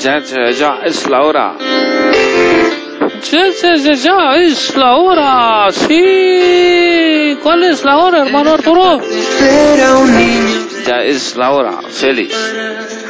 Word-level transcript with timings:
Ya, 0.00 0.20
ya, 0.20 0.50
ya 0.50 0.80
es 0.84 1.08
la 1.08 1.22
hora. 1.22 1.56
Ya, 3.30 3.50
ya, 3.50 3.94
ya, 3.94 4.36
es 4.36 4.76
la 4.76 4.94
hora. 4.96 5.72
Sí. 5.72 7.36
¿Cuál 7.42 7.64
es 7.64 7.84
la 7.84 7.98
hora, 7.98 8.22
hermano 8.24 8.52
Arturo? 8.52 9.00
Ya 10.86 11.02
es 11.02 11.36
la 11.36 11.50
hora. 11.50 11.82
Feliz. 11.82 12.32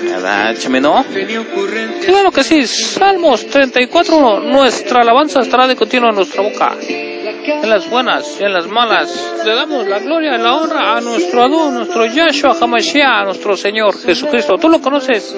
¿Verdad, 0.02 0.56
Chimeno? 0.56 1.04
Claro 2.06 2.32
que 2.32 2.42
sí. 2.42 2.66
Salmos 2.66 3.46
34. 3.46 4.40
Nuestra 4.40 5.02
alabanza 5.02 5.40
estará 5.40 5.66
de 5.66 5.76
continuo 5.76 6.08
en 6.08 6.16
nuestra 6.16 6.42
boca. 6.42 6.74
En 7.50 7.70
las 7.70 7.88
buenas 7.88 8.38
y 8.40 8.44
en 8.44 8.52
las 8.52 8.66
malas. 8.68 9.42
Le 9.44 9.54
damos 9.54 9.86
la 9.86 9.98
gloria 10.00 10.36
y 10.36 10.42
la 10.42 10.54
honra 10.54 10.96
a 10.96 11.00
nuestro 11.00 11.42
Adón, 11.42 11.74
nuestro 11.74 12.04
Yahshua 12.06 12.56
HaMashiach, 12.60 13.22
a 13.22 13.24
nuestro 13.24 13.56
Señor 13.56 13.98
Jesucristo. 13.98 14.56
Tú 14.58 14.68
lo 14.68 14.80
conoces 14.80 15.34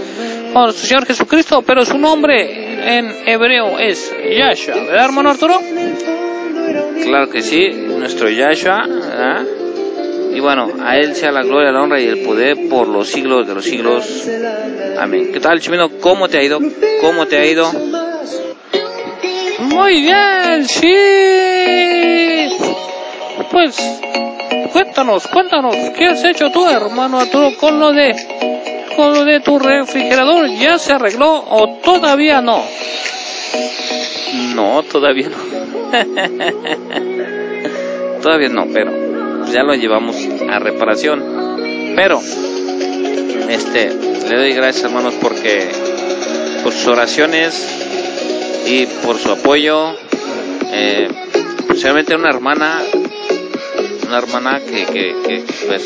como 0.52 0.64
nuestro 0.64 0.86
Señor 0.86 1.06
Jesucristo, 1.06 1.62
pero 1.62 1.84
su 1.84 1.98
nombre 1.98 2.98
en 2.98 3.28
hebreo 3.28 3.78
es 3.78 4.12
Yahshua. 4.36 4.74
¿Verdad, 4.74 5.04
hermano 5.04 5.30
Arturo? 5.30 5.60
Claro 7.02 7.30
que 7.30 7.42
sí. 7.42 7.70
Nuestro 7.70 8.28
Yahshua. 8.28 8.86
¿verdad? 8.86 9.46
Y 10.32 10.40
bueno, 10.40 10.68
a 10.82 10.96
Él 10.96 11.14
sea 11.14 11.32
la 11.32 11.42
gloria, 11.42 11.72
la 11.72 11.82
honra 11.82 12.00
y 12.00 12.06
el 12.06 12.18
poder 12.20 12.56
por 12.68 12.88
los 12.88 13.08
siglos 13.08 13.46
de 13.46 13.54
los 13.54 13.64
siglos. 13.64 14.28
Amén. 14.98 15.30
¿Qué 15.32 15.40
tal, 15.40 15.60
Chimino? 15.60 15.88
¿Cómo 16.00 16.28
te 16.28 16.38
ha 16.38 16.42
ido? 16.42 16.60
¿Cómo 17.00 17.26
te 17.26 17.38
ha 17.38 17.46
ido? 17.46 17.70
Muy 19.70 20.02
bien, 20.02 20.66
sí. 20.66 20.94
Pues, 23.50 23.76
cuéntanos, 24.72 25.26
cuéntanos, 25.28 25.74
¿qué 25.96 26.06
has 26.06 26.24
hecho 26.24 26.50
tú, 26.50 26.68
hermano 26.68 27.20
Arturo, 27.20 27.50
con 27.58 27.78
lo 27.78 27.92
de, 27.92 28.14
con 28.96 29.14
lo 29.14 29.24
de 29.24 29.40
tu 29.40 29.58
refrigerador? 29.58 30.48
¿Ya 30.50 30.78
se 30.78 30.92
arregló 30.92 31.44
o 31.48 31.78
todavía 31.82 32.40
no? 32.40 32.62
No, 34.54 34.82
todavía 34.82 35.28
no. 35.28 35.36
todavía 38.22 38.48
no, 38.48 38.66
pero 38.72 39.46
ya 39.52 39.62
lo 39.62 39.74
llevamos 39.74 40.16
a 40.48 40.58
reparación. 40.58 41.94
Pero, 41.96 42.20
este, 43.48 43.90
le 44.28 44.36
doy 44.36 44.52
gracias, 44.52 44.84
hermanos, 44.84 45.14
porque 45.20 45.68
por 46.62 46.72
sus 46.72 46.86
oraciones 46.88 47.79
y 48.66 48.86
por 49.04 49.18
su 49.18 49.30
apoyo, 49.30 49.94
eh, 50.72 51.08
una 52.16 52.28
hermana, 52.28 52.82
una 54.06 54.18
hermana 54.18 54.60
que, 54.60 54.86
que, 54.86 55.14
que 55.26 55.44
pues, 55.66 55.82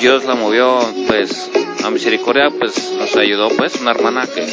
Dios 0.00 0.24
la 0.24 0.34
movió, 0.34 0.78
pues, 1.06 1.50
a 1.84 1.90
misericordia, 1.90 2.50
pues, 2.50 2.92
nos 2.98 3.14
ayudó, 3.16 3.48
pues, 3.50 3.80
una 3.80 3.92
hermana 3.92 4.26
que, 4.26 4.46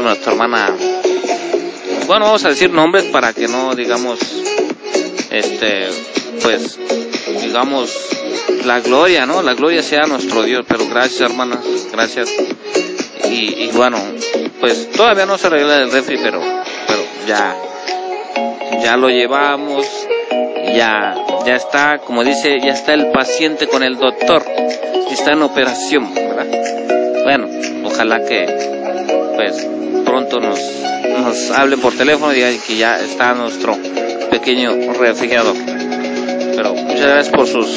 nuestra 0.00 0.32
hermana, 0.32 0.74
bueno, 2.06 2.26
vamos 2.26 2.44
a 2.44 2.50
decir 2.50 2.70
nombres 2.70 3.04
para 3.04 3.32
que 3.32 3.48
no 3.48 3.74
digamos, 3.74 4.18
este, 5.30 5.88
pues, 6.42 6.78
digamos, 7.42 7.90
la 8.64 8.80
gloria, 8.80 9.26
¿no? 9.26 9.42
La 9.42 9.54
gloria 9.54 9.82
sea 9.82 10.06
nuestro 10.06 10.42
Dios, 10.42 10.64
pero 10.68 10.86
gracias, 10.88 11.30
hermanas, 11.30 11.60
gracias. 11.92 12.30
Y, 13.30 13.64
y 13.64 13.70
bueno, 13.72 13.98
pues 14.64 14.90
todavía 14.92 15.26
no 15.26 15.36
se 15.36 15.48
arregla 15.48 15.82
el 15.82 15.92
refri, 15.92 16.16
pero, 16.16 16.40
pero 16.40 17.02
ya, 17.26 17.54
ya 18.82 18.96
lo 18.96 19.10
llevamos, 19.10 19.86
ya, 20.74 21.14
ya 21.44 21.54
está, 21.54 21.98
como 21.98 22.24
dice, 22.24 22.58
ya 22.60 22.72
está 22.72 22.94
el 22.94 23.08
paciente 23.08 23.68
con 23.68 23.82
el 23.82 23.98
doctor, 23.98 24.42
está 25.10 25.32
en 25.32 25.42
operación, 25.42 26.14
¿verdad? 26.14 26.46
Bueno, 27.24 27.46
ojalá 27.84 28.24
que, 28.24 28.46
pues, 29.36 29.68
pronto 30.06 30.40
nos, 30.40 30.58
nos 31.18 31.50
hablen 31.50 31.82
por 31.82 31.94
teléfono 31.94 32.32
y 32.32 32.36
digan 32.36 32.58
que 32.66 32.76
ya 32.78 32.98
está 32.98 33.34
nuestro 33.34 33.76
pequeño 34.30 34.94
refrigerador. 34.94 35.56
Pero 36.56 36.74
muchas 36.74 37.06
gracias 37.06 37.28
por 37.28 37.46
sus, 37.46 37.68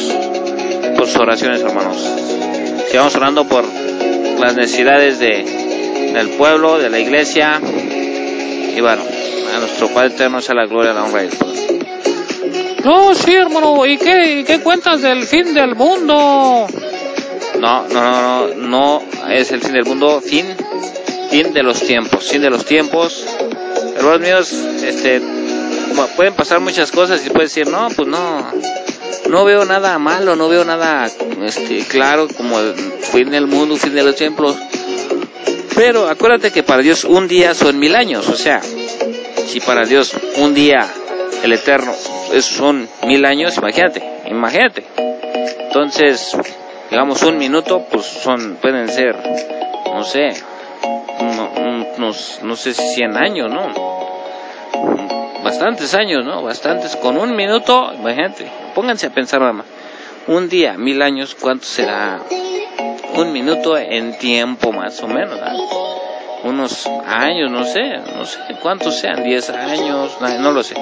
por 0.95 1.05
sus 1.05 1.17
oraciones, 1.17 1.59
hermanos. 1.59 1.97
Sigamos 2.89 3.13
orando 3.13 3.43
por 3.43 3.65
las 4.39 4.55
necesidades 4.55 5.19
de, 5.19 5.66
del 6.13 6.29
pueblo, 6.29 6.77
de 6.77 6.89
la 6.89 6.99
iglesia. 6.99 7.59
Y 7.61 8.79
bueno, 8.81 9.03
a 9.55 9.59
nuestro 9.59 9.89
Padre 9.89 10.13
Eterno 10.13 10.41
sea 10.41 10.55
la 10.55 10.65
gloria, 10.65 10.93
la 10.93 11.03
honra 11.03 11.23
y 11.23 11.27
el 11.27 11.33
poder. 11.33 11.57
No, 12.83 13.13
sí, 13.15 13.33
hermano. 13.33 13.85
¿Y 13.85 13.97
qué, 13.97 14.43
qué 14.45 14.59
cuentas 14.61 15.01
del 15.01 15.23
fin 15.23 15.53
del 15.53 15.75
mundo? 15.75 16.67
No, 17.59 17.87
no, 17.87 17.87
no, 17.89 18.47
no, 18.55 18.55
no 18.55 19.03
es 19.29 19.51
el 19.51 19.61
fin 19.61 19.73
del 19.73 19.85
mundo, 19.85 20.21
fin, 20.21 20.45
fin 21.29 21.53
de 21.53 21.63
los 21.63 21.81
tiempos, 21.81 22.29
fin 22.29 22.41
de 22.41 22.49
los 22.49 22.65
tiempos. 22.65 23.25
Hermanos 23.95 24.21
míos, 24.21 24.51
este, 24.83 25.21
pueden 26.15 26.33
pasar 26.33 26.59
muchas 26.59 26.91
cosas 26.91 27.25
y 27.25 27.29
puedes 27.29 27.53
decir, 27.53 27.71
no, 27.71 27.87
pues 27.95 28.07
no, 28.07 28.51
no 29.29 29.45
veo 29.45 29.65
nada 29.65 29.97
malo, 29.97 30.35
no 30.35 30.47
veo 30.47 30.63
nada, 30.65 31.09
este, 31.43 31.79
claro, 31.79 32.27
como 32.27 32.59
el 32.59 32.75
fin 32.75 33.31
del 33.31 33.47
mundo, 33.47 33.75
fin 33.77 33.95
de 33.95 34.03
los 34.03 34.15
tiempos. 34.15 34.55
Pero 35.77 36.07
acuérdate 36.07 36.51
que 36.51 36.63
para 36.63 36.81
Dios 36.81 37.03
un 37.03 37.27
día 37.27 37.53
son 37.53 37.77
mil 37.77 37.95
años, 37.95 38.27
o 38.29 38.35
sea, 38.35 38.61
si 38.61 39.59
para 39.59 39.85
Dios 39.85 40.11
un 40.37 40.55
día, 40.55 40.87
el 41.43 41.53
eterno, 41.53 41.93
son 42.41 42.89
mil 43.03 43.23
años, 43.23 43.57
imagínate, 43.57 44.01
imagínate. 44.25 44.83
Entonces, 45.67 46.35
digamos 46.89 47.21
un 47.21 47.37
minuto, 47.37 47.85
pues 47.91 48.07
son, 48.07 48.55
pueden 48.59 48.89
ser, 48.89 49.15
no 49.93 50.03
sé, 50.03 50.29
no 52.41 52.55
sé 52.55 52.73
si 52.73 52.95
100 52.95 53.15
años, 53.15 53.51
¿no? 53.51 53.71
Bastantes 55.43 55.93
años, 55.93 56.25
¿no? 56.25 56.41
Bastantes, 56.41 56.95
con 56.95 57.17
un 57.17 57.35
minuto, 57.35 57.93
imagínate, 57.93 58.51
pónganse 58.73 59.05
a 59.05 59.09
pensar 59.11 59.41
más. 59.53 59.67
Un 60.25 60.49
día, 60.49 60.73
mil 60.75 61.03
años, 61.03 61.35
¿cuánto 61.39 61.65
será? 61.65 62.19
Un 63.17 63.33
minuto 63.33 63.77
en 63.77 64.17
tiempo 64.17 64.71
más 64.71 65.01
o 65.01 65.07
menos, 65.07 65.39
¿verdad? 65.39 65.55
Unos 66.43 66.85
años, 67.07 67.51
no 67.51 67.65
sé, 67.65 67.97
no 68.15 68.25
sé 68.25 68.39
cuántos 68.61 68.99
sean, 68.99 69.23
10 69.23 69.49
años, 69.49 70.17
no 70.39 70.51
lo 70.51 70.63
sé. 70.63 70.75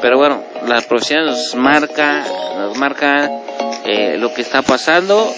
Pero 0.00 0.16
bueno, 0.16 0.42
la 0.68 0.80
profecía 0.82 1.22
nos 1.22 1.54
marca, 1.56 2.24
nos 2.56 2.78
marca 2.78 3.28
eh, 3.84 4.16
lo 4.18 4.32
que 4.32 4.42
está 4.42 4.62
pasando 4.62 5.28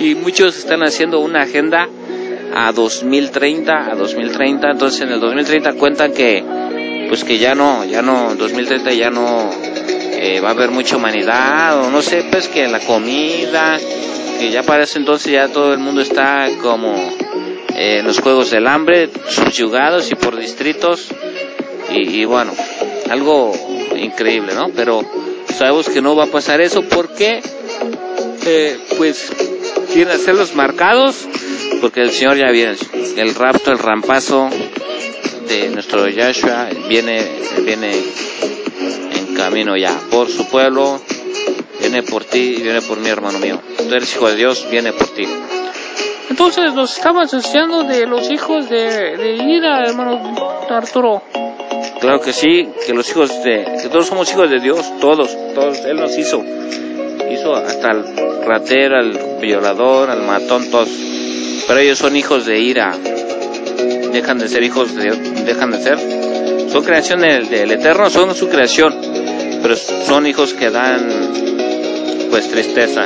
y 0.00 0.14
muchos 0.16 0.58
están 0.58 0.82
haciendo 0.82 1.20
una 1.20 1.42
agenda 1.42 1.86
a 2.54 2.72
2030, 2.72 3.92
a 3.92 3.94
2030, 3.94 4.70
entonces 4.72 5.00
en 5.02 5.12
el 5.12 5.20
2030 5.20 5.74
cuentan 5.74 6.12
que 6.12 6.44
pues 7.08 7.24
que 7.24 7.38
ya 7.38 7.54
no, 7.54 7.84
ya 7.84 8.02
no, 8.02 8.34
2030 8.34 8.92
ya 8.92 9.10
no 9.10 9.50
va 10.40 10.48
a 10.48 10.52
haber 10.52 10.70
mucha 10.70 10.96
humanidad 10.96 11.80
o 11.82 11.90
no 11.90 12.00
sé, 12.02 12.24
pues 12.30 12.48
que 12.48 12.68
la 12.68 12.80
comida, 12.80 13.78
que 14.38 14.50
ya 14.50 14.62
para 14.62 14.84
ese 14.84 14.98
entonces 14.98 15.32
ya 15.32 15.48
todo 15.48 15.72
el 15.72 15.78
mundo 15.78 16.00
está 16.00 16.48
como 16.60 16.94
eh, 16.94 17.98
en 17.98 18.06
los 18.06 18.20
juegos 18.20 18.50
del 18.50 18.66
hambre, 18.66 19.08
subyugados 19.28 20.10
y 20.10 20.14
por 20.14 20.36
distritos 20.36 21.08
y, 21.90 22.24
bueno, 22.24 22.52
algo 23.10 23.52
increíble, 23.96 24.54
¿no? 24.54 24.70
Pero 24.74 25.02
sabemos 25.54 25.88
que 25.88 26.00
no 26.00 26.16
va 26.16 26.24
a 26.24 26.28
pasar 26.28 26.60
eso 26.60 26.82
porque 26.82 27.40
eh, 28.46 28.78
pues 28.96 29.30
quieren 29.92 30.14
hacerlos 30.14 30.54
marcados 30.54 31.26
porque 31.80 32.00
el 32.00 32.10
Señor 32.10 32.36
ya 32.36 32.50
viene, 32.50 32.76
el 33.16 33.34
rapto, 33.34 33.72
el 33.72 33.78
rampazo 33.78 34.48
de 35.48 35.68
nuestro 35.70 36.08
Yahshua 36.08 36.68
viene, 36.88 37.26
viene 37.64 37.92
en 37.92 38.31
camino 39.36 39.76
ya 39.76 39.98
por 40.10 40.28
su 40.28 40.48
pueblo, 40.48 41.00
viene 41.80 42.02
por 42.02 42.24
ti 42.24 42.56
y 42.58 42.62
viene 42.62 42.80
por 42.82 42.98
mí, 42.98 43.08
hermano 43.08 43.38
mío. 43.38 43.60
Tú 43.76 43.94
eres 43.94 44.14
hijo 44.14 44.28
de 44.28 44.36
Dios, 44.36 44.66
viene 44.70 44.92
por 44.92 45.08
ti. 45.08 45.26
Entonces 46.30 46.72
nos 46.74 46.96
estamos 46.96 47.32
enseñando 47.34 47.84
de 47.84 48.06
los 48.06 48.30
hijos 48.30 48.68
de, 48.70 49.16
de 49.16 49.34
Ira, 49.34 49.84
hermano 49.84 50.34
Arturo. 50.70 51.22
Claro 52.00 52.20
que 52.20 52.32
sí, 52.32 52.68
que 52.86 52.94
los 52.94 53.08
hijos 53.10 53.44
de, 53.44 53.64
que 53.82 53.88
todos 53.88 54.06
somos 54.06 54.30
hijos 54.32 54.50
de 54.50 54.58
Dios, 54.58 54.80
todos, 55.00 55.36
todos, 55.54 55.78
Él 55.84 55.96
nos 55.96 56.16
hizo, 56.16 56.42
hizo 57.30 57.54
hasta 57.54 57.92
ratero, 58.44 58.96
al 58.96 59.38
violador, 59.40 60.10
al 60.10 60.22
matón, 60.22 60.70
todos. 60.70 60.88
Pero 61.68 61.78
ellos 61.80 61.98
son 61.98 62.16
hijos 62.16 62.46
de 62.46 62.58
ira. 62.58 62.96
Dejan 64.12 64.38
de 64.38 64.48
ser 64.48 64.62
hijos 64.62 64.94
de 64.94 65.10
dejan 65.44 65.70
de 65.70 65.78
ser. 65.78 65.98
Son 66.70 66.82
creación 66.82 67.20
del, 67.20 67.48
del 67.48 67.70
Eterno, 67.70 68.10
son 68.10 68.34
su 68.34 68.48
creación. 68.48 69.21
Pero 69.62 69.76
son 69.76 70.26
hijos 70.26 70.54
que 70.54 70.70
dan 70.70 71.08
pues 72.30 72.50
tristeza. 72.50 73.04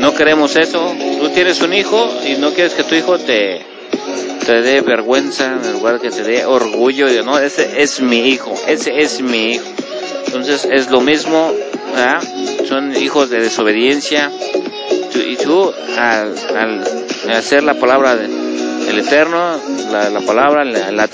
No 0.00 0.14
queremos 0.14 0.56
eso. 0.56 0.94
Tú 1.20 1.28
tienes 1.30 1.60
un 1.62 1.72
hijo 1.72 2.10
y 2.26 2.40
no 2.40 2.50
quieres 2.52 2.74
que 2.74 2.82
tu 2.84 2.94
hijo 2.94 3.18
te, 3.18 3.64
te 4.44 4.62
dé 4.62 4.80
vergüenza 4.80 5.58
en 5.62 5.72
lugar 5.72 6.00
que 6.00 6.10
te 6.10 6.22
dé 6.22 6.44
orgullo. 6.44 7.06
No, 7.24 7.38
ese 7.38 7.82
es 7.82 8.00
mi 8.00 8.28
hijo, 8.28 8.54
ese 8.66 8.98
es 8.98 9.20
mi 9.20 9.52
hijo. 9.52 9.64
Entonces 10.26 10.66
es 10.70 10.90
lo 10.90 11.00
mismo, 11.00 11.52
¿verdad? 11.94 12.22
son 12.68 12.94
hijos 12.96 13.30
de 13.30 13.40
desobediencia. 13.40 14.30
Y 15.14 15.36
tú, 15.36 15.72
al, 15.96 16.34
al 16.56 17.32
hacer 17.32 17.62
la 17.62 17.74
palabra 17.74 18.16
del 18.16 18.98
Eterno, 18.98 19.58
la, 19.90 20.10
la 20.10 20.20
palabra, 20.20 20.64
la, 20.64 20.90
la 20.92 21.06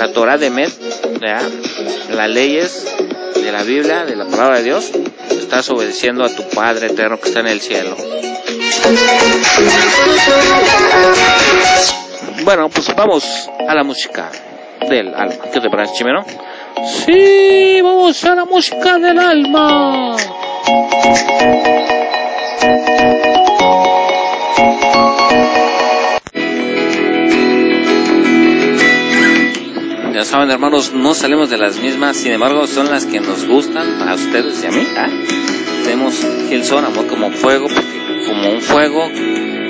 la 0.00 0.12
Torah 0.12 0.38
de 0.38 0.48
Met, 0.48 0.72
las 2.10 2.28
leyes 2.28 2.86
de 3.34 3.52
la 3.52 3.62
Biblia, 3.62 4.04
de 4.04 4.16
la 4.16 4.26
palabra 4.26 4.58
de 4.58 4.64
Dios, 4.64 4.90
estás 5.30 5.70
obedeciendo 5.70 6.24
a 6.24 6.28
tu 6.28 6.48
Padre 6.50 6.88
Eterno 6.88 7.18
que 7.18 7.28
está 7.28 7.40
en 7.40 7.48
el 7.48 7.60
cielo. 7.60 7.96
Bueno, 12.44 12.68
pues 12.68 12.94
vamos 12.94 13.50
a 13.68 13.74
la 13.74 13.84
música 13.84 14.30
del 14.88 15.14
alma. 15.14 15.44
¿Qué 15.52 15.60
te 15.60 15.68
parece, 15.70 15.94
Chimeno? 15.94 16.24
Sí, 17.04 17.80
vamos 17.82 18.24
a 18.24 18.34
la 18.34 18.44
música 18.44 18.98
del 18.98 19.18
alma. 19.18 20.16
Ya 30.20 30.26
saben, 30.26 30.50
hermanos, 30.50 30.92
no 30.92 31.14
salimos 31.14 31.48
de 31.48 31.56
las 31.56 31.80
mismas, 31.80 32.14
sin 32.14 32.32
embargo, 32.32 32.66
son 32.66 32.90
las 32.90 33.06
que 33.06 33.20
nos 33.20 33.46
gustan 33.46 34.06
a 34.06 34.14
ustedes 34.14 34.62
y 34.62 34.66
a 34.66 34.70
mí. 34.70 34.86
¿ah? 34.94 35.08
Tenemos 35.82 36.14
Gilson, 36.46 36.84
amor 36.84 37.06
como 37.06 37.30
fuego, 37.30 37.68
porque 37.68 38.26
como 38.26 38.50
un 38.50 38.60
fuego, 38.60 39.10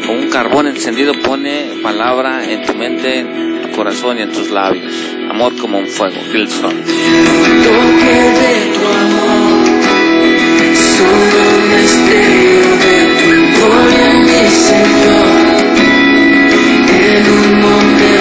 como 0.05 0.19
un 0.19 0.29
carbón 0.29 0.67
encendido, 0.67 1.13
pone 1.23 1.75
palabra 1.85 2.51
en 2.51 2.67
tu 2.67 2.75
mente, 2.75 3.21
en 3.21 3.63
tu 3.63 3.77
corazón 3.77 4.19
y 4.19 4.23
en 4.23 4.33
tus 4.33 4.51
labios. 4.51 4.93
Amor 5.31 5.57
como 5.57 5.79
un 5.79 5.87
fuego, 5.87 6.17
Gilson. 6.33 6.85
De. 6.85 6.91
En 17.13 17.31
un 17.31 18.20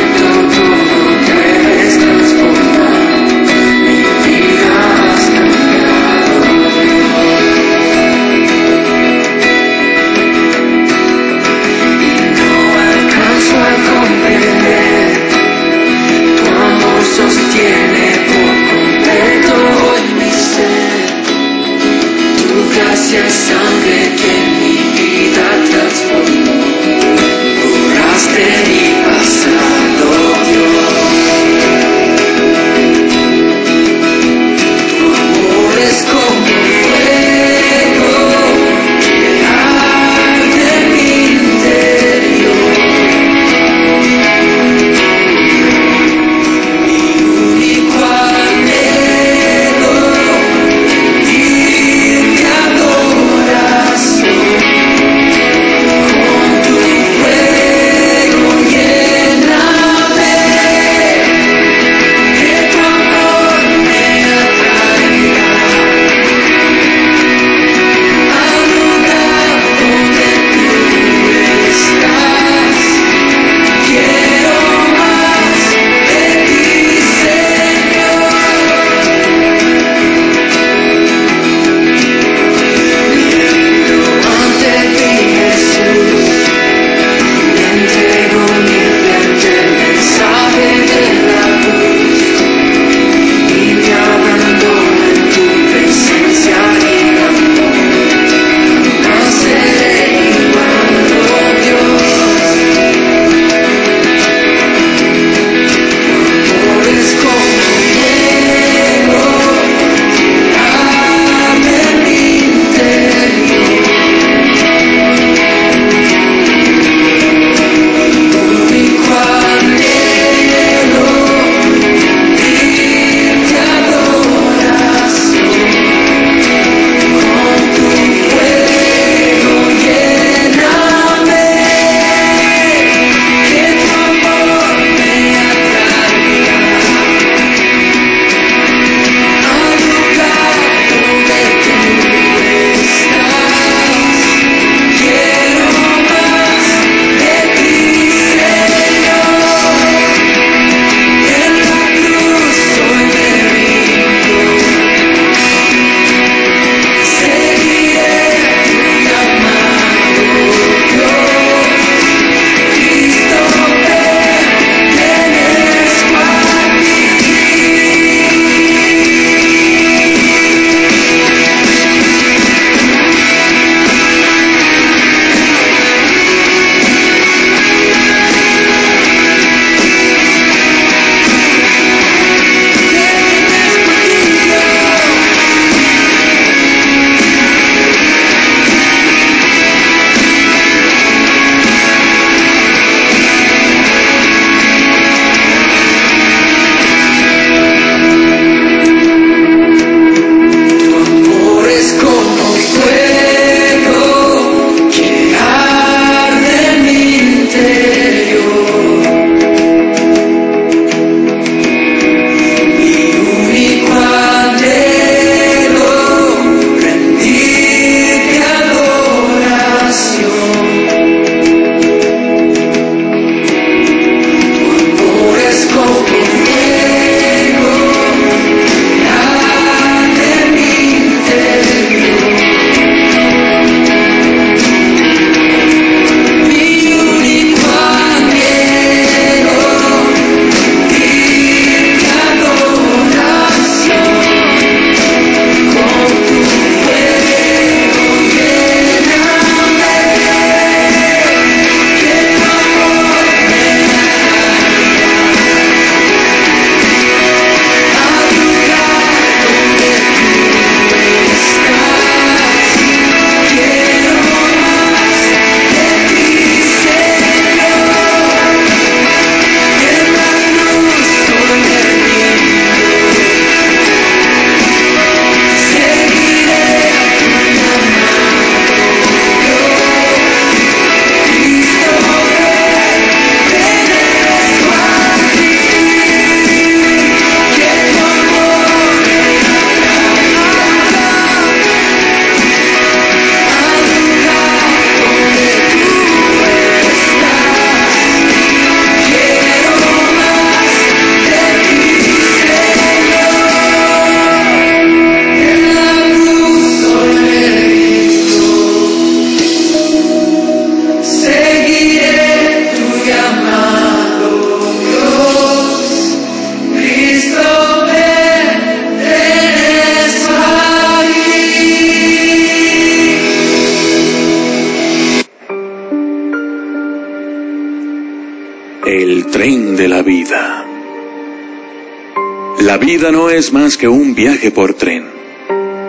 La 332.60 332.78
vida 332.78 333.12
no 333.12 333.30
es 333.30 333.52
más 333.54 333.78
que 333.78 333.88
un 333.88 334.14
viaje 334.14 334.52
por 334.52 334.74
tren, 334.74 335.06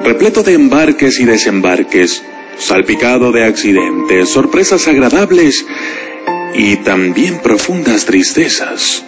repleto 0.05 0.43
de 0.43 0.55
embarques 0.55 1.21
y 1.21 1.25
desembarques, 1.25 2.23
salpicado 2.59 3.33
de 3.33 3.45
accidentes, 3.45 4.31
sorpresas 4.31 4.87
agradables 4.89 5.67
y 6.55 6.77
también 6.77 7.41
profundas 7.43 8.07
tristezas. 8.07 9.05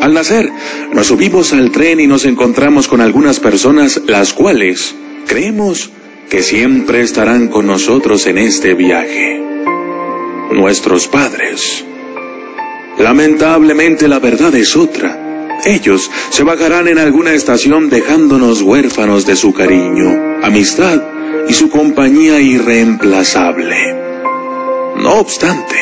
Al 0.00 0.14
nacer, 0.14 0.50
nos 0.92 1.08
subimos 1.08 1.52
al 1.52 1.72
tren 1.72 1.98
y 1.98 2.06
nos 2.06 2.24
encontramos 2.24 2.86
con 2.86 3.00
algunas 3.00 3.40
personas 3.40 4.02
las 4.06 4.32
cuales 4.32 4.94
creemos 5.26 5.90
que 6.30 6.42
siempre 6.42 7.00
estarán 7.00 7.48
con 7.48 7.66
nosotros 7.66 8.26
en 8.26 8.38
este 8.38 8.74
viaje. 8.74 9.40
Nuestros 10.52 11.08
padres. 11.08 11.84
Lamentablemente 12.98 14.08
la 14.08 14.18
verdad 14.18 14.54
es 14.54 14.74
otra. 14.76 15.58
Ellos 15.64 16.10
se 16.30 16.44
bajarán 16.44 16.88
en 16.88 16.98
alguna 16.98 17.32
estación 17.32 17.90
dejándonos 17.90 18.62
huérfanos 18.62 19.26
de 19.26 19.36
su 19.36 19.52
cariño, 19.52 20.38
amistad 20.42 21.02
y 21.48 21.52
su 21.52 21.68
compañía 21.70 22.40
irreemplazable. 22.40 23.76
No 24.96 25.14
obstante, 25.14 25.76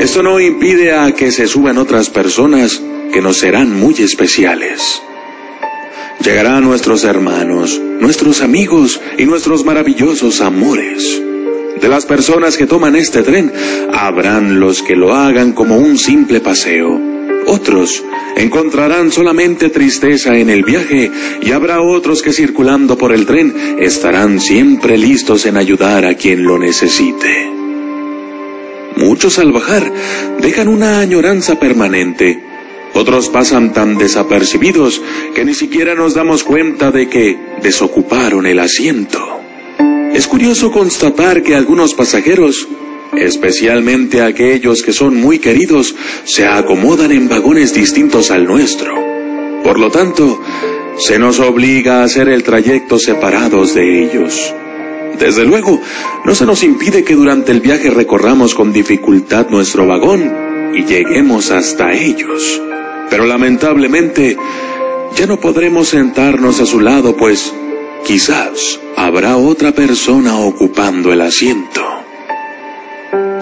esto 0.00 0.22
no 0.22 0.40
impide 0.40 0.92
a 0.92 1.12
que 1.12 1.30
se 1.30 1.46
suban 1.46 1.78
otras 1.78 2.10
personas 2.10 2.80
que 3.12 3.20
nos 3.22 3.38
serán 3.38 3.78
muy 3.78 3.94
especiales. 3.94 5.02
Llegarán 6.24 6.64
nuestros 6.64 7.04
hermanos, 7.04 7.80
nuestros 8.00 8.42
amigos 8.42 9.00
y 9.18 9.26
nuestros 9.26 9.64
maravillosos 9.64 10.40
amores. 10.40 11.22
De 11.82 11.88
las 11.88 12.06
personas 12.06 12.56
que 12.56 12.66
toman 12.66 12.96
este 12.96 13.22
tren, 13.22 13.52
habrán 13.92 14.60
los 14.60 14.82
que 14.82 14.96
lo 14.96 15.12
hagan 15.12 15.52
como 15.52 15.76
un 15.76 15.98
simple 15.98 16.40
paseo. 16.40 16.98
Otros 17.46 18.02
encontrarán 18.36 19.10
solamente 19.10 19.68
tristeza 19.68 20.36
en 20.36 20.48
el 20.48 20.62
viaje 20.62 21.10
y 21.42 21.50
habrá 21.50 21.82
otros 21.82 22.22
que 22.22 22.32
circulando 22.32 22.96
por 22.96 23.12
el 23.12 23.26
tren 23.26 23.52
estarán 23.80 24.40
siempre 24.40 24.96
listos 24.96 25.44
en 25.44 25.56
ayudar 25.56 26.06
a 26.06 26.14
quien 26.14 26.44
lo 26.44 26.56
necesite. 26.58 27.50
Muchos 28.96 29.38
al 29.40 29.52
bajar 29.52 29.92
dejan 30.40 30.68
una 30.68 31.00
añoranza 31.00 31.58
permanente 31.58 32.52
otros 32.94 33.30
pasan 33.30 33.72
tan 33.72 33.96
desapercibidos 33.96 35.00
que 35.34 35.44
ni 35.44 35.54
siquiera 35.54 35.94
nos 35.94 36.14
damos 36.14 36.44
cuenta 36.44 36.90
de 36.90 37.08
que 37.08 37.38
desocuparon 37.62 38.46
el 38.46 38.58
asiento. 38.58 39.41
Es 40.14 40.26
curioso 40.26 40.70
constatar 40.70 41.42
que 41.42 41.54
algunos 41.54 41.94
pasajeros, 41.94 42.68
especialmente 43.16 44.20
aquellos 44.20 44.82
que 44.82 44.92
son 44.92 45.16
muy 45.16 45.38
queridos, 45.38 45.94
se 46.24 46.46
acomodan 46.46 47.12
en 47.12 47.28
vagones 47.28 47.72
distintos 47.72 48.30
al 48.30 48.44
nuestro. 48.46 48.94
Por 49.64 49.80
lo 49.80 49.90
tanto, 49.90 50.38
se 50.98 51.18
nos 51.18 51.40
obliga 51.40 52.00
a 52.00 52.04
hacer 52.04 52.28
el 52.28 52.42
trayecto 52.42 52.98
separados 52.98 53.74
de 53.74 54.04
ellos. 54.04 54.54
Desde 55.18 55.44
luego, 55.44 55.80
no 56.24 56.34
se 56.34 56.44
nos 56.44 56.62
impide 56.62 57.04
que 57.04 57.14
durante 57.14 57.52
el 57.52 57.60
viaje 57.60 57.88
recorramos 57.88 58.54
con 58.54 58.72
dificultad 58.72 59.48
nuestro 59.48 59.86
vagón 59.86 60.74
y 60.74 60.84
lleguemos 60.84 61.50
hasta 61.50 61.92
ellos. 61.94 62.60
Pero 63.08 63.24
lamentablemente 63.24 64.36
ya 65.16 65.26
no 65.26 65.40
podremos 65.40 65.88
sentarnos 65.88 66.60
a 66.60 66.66
su 66.66 66.80
lado, 66.80 67.16
pues 67.16 67.52
quizás 68.04 68.80
habrá 68.96 69.36
otra 69.36 69.72
persona 69.72 70.38
ocupando 70.38 71.12
el 71.12 71.20
asiento. 71.20 71.82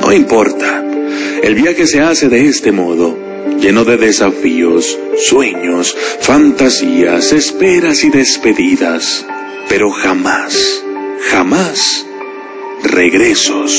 No 0.00 0.12
importa, 0.12 0.84
el 1.42 1.54
viaje 1.54 1.86
se 1.86 2.00
hace 2.00 2.28
de 2.28 2.46
este 2.46 2.72
modo, 2.72 3.16
lleno 3.60 3.84
de 3.84 3.96
desafíos, 3.96 4.98
sueños, 5.28 5.96
fantasías, 6.20 7.32
esperas 7.32 8.04
y 8.04 8.10
despedidas, 8.10 9.26
pero 9.68 9.90
jamás, 9.90 10.82
jamás 11.30 12.06
regresos. 12.82 13.72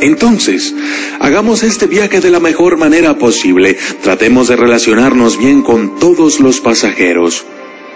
Entonces, 0.00 0.74
hagamos 1.20 1.62
este 1.62 1.86
viaje 1.86 2.20
de 2.20 2.30
la 2.30 2.40
mejor 2.40 2.76
manera 2.76 3.18
posible. 3.18 3.78
Tratemos 4.02 4.48
de 4.48 4.56
relacionarnos 4.56 5.38
bien 5.38 5.62
con 5.62 5.98
todos 5.98 6.40
los 6.40 6.60
pasajeros, 6.60 7.44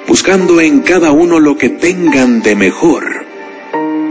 buscando 0.07 0.61
en 0.61 0.81
cada 0.81 1.13
uno 1.13 1.41
lo 1.41 1.57
que 1.57 1.69
tengan 1.69 2.43
de 2.43 2.55
mejor. 2.57 3.27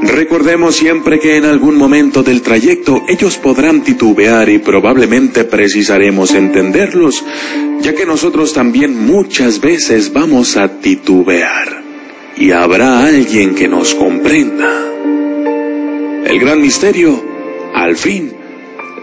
Recordemos 0.01 0.75
siempre 0.75 1.19
que 1.19 1.37
en 1.37 1.45
algún 1.45 1.75
momento 1.77 2.21
del 2.21 2.41
trayecto 2.41 3.03
ellos 3.07 3.37
podrán 3.37 3.81
titubear 3.83 4.49
y 4.49 4.59
probablemente 4.59 5.45
precisaremos 5.45 6.33
entenderlos, 6.33 7.23
ya 7.81 7.95
que 7.95 8.05
nosotros 8.05 8.53
también 8.53 9.05
muchas 9.05 9.59
veces 9.59 10.13
vamos 10.13 10.57
a 10.57 10.79
titubear. 10.79 11.83
Y 12.37 12.51
habrá 12.51 13.05
alguien 13.05 13.55
que 13.55 13.67
nos 13.67 13.95
comprenda. 13.95 14.69
El 16.25 16.39
gran 16.39 16.61
misterio 16.61 17.35
al 17.75 17.97
fin, 17.97 18.31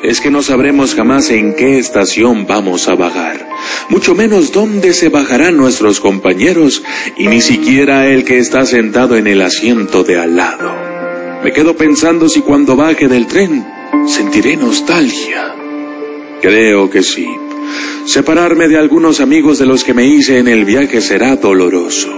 es 0.02 0.20
que 0.20 0.30
no 0.30 0.42
sabremos 0.42 0.94
jamás 0.94 1.30
en 1.30 1.54
qué 1.54 1.78
estación 1.78 2.46
vamos 2.46 2.88
a 2.88 2.94
bajar, 2.94 3.46
mucho 3.88 4.14
menos 4.14 4.52
dónde 4.52 4.92
se 4.94 5.08
bajarán 5.08 5.56
nuestros 5.56 6.00
compañeros 6.00 6.82
y 7.16 7.26
ni 7.26 7.40
siquiera 7.40 8.08
el 8.08 8.24
que 8.24 8.38
está 8.38 8.66
sentado 8.66 9.16
en 9.16 9.26
el 9.26 9.42
asiento 9.42 10.04
de 10.04 10.18
al 10.18 10.36
lado. 10.36 10.74
Me 11.44 11.52
quedo 11.52 11.76
pensando 11.76 12.28
si 12.28 12.40
cuando 12.40 12.76
baje 12.76 13.08
del 13.08 13.26
tren 13.26 13.66
sentiré 14.06 14.56
nostalgia. 14.56 15.54
Creo 16.40 16.90
que 16.90 17.02
sí. 17.02 17.28
Separarme 18.06 18.68
de 18.68 18.78
algunos 18.78 19.20
amigos 19.20 19.58
de 19.58 19.66
los 19.66 19.84
que 19.84 19.94
me 19.94 20.06
hice 20.06 20.38
en 20.38 20.48
el 20.48 20.64
viaje 20.64 21.00
será 21.00 21.36
doloroso. 21.36 22.12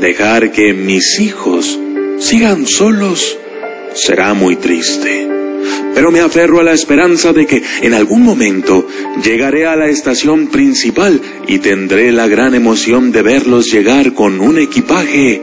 Dejar 0.00 0.52
que 0.52 0.74
mis 0.74 1.20
hijos 1.20 1.78
sigan 2.18 2.66
solos 2.66 3.38
será 3.94 4.34
muy 4.34 4.56
triste 4.56 5.41
pero 5.94 6.10
me 6.10 6.20
aferro 6.20 6.60
a 6.60 6.64
la 6.64 6.72
esperanza 6.72 7.32
de 7.32 7.46
que 7.46 7.62
en 7.82 7.94
algún 7.94 8.22
momento 8.22 8.86
llegaré 9.22 9.66
a 9.66 9.76
la 9.76 9.88
estación 9.88 10.48
principal 10.48 11.20
y 11.46 11.58
tendré 11.58 12.12
la 12.12 12.28
gran 12.28 12.54
emoción 12.54 13.12
de 13.12 13.22
verlos 13.22 13.66
llegar 13.66 14.14
con 14.14 14.40
un 14.40 14.58
equipaje 14.58 15.42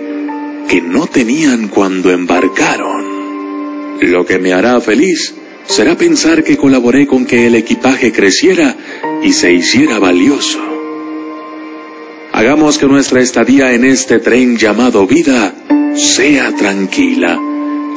que 0.67 0.81
no 0.81 1.07
tenían 1.07 1.67
cuando 1.67 2.11
embarcaron. 2.11 3.99
Lo 4.01 4.25
que 4.25 4.39
me 4.39 4.53
hará 4.53 4.79
feliz 4.81 5.35
será 5.65 5.95
pensar 5.95 6.43
que 6.43 6.57
colaboré 6.57 7.05
con 7.05 7.25
que 7.25 7.47
el 7.47 7.55
equipaje 7.55 8.11
creciera 8.11 8.75
y 9.23 9.33
se 9.33 9.53
hiciera 9.53 9.99
valioso. 9.99 10.59
Hagamos 12.31 12.77
que 12.77 12.85
nuestra 12.85 13.21
estadía 13.21 13.73
en 13.73 13.83
este 13.85 14.19
tren 14.19 14.57
llamado 14.57 15.05
vida 15.05 15.53
sea 15.95 16.55
tranquila, 16.55 17.37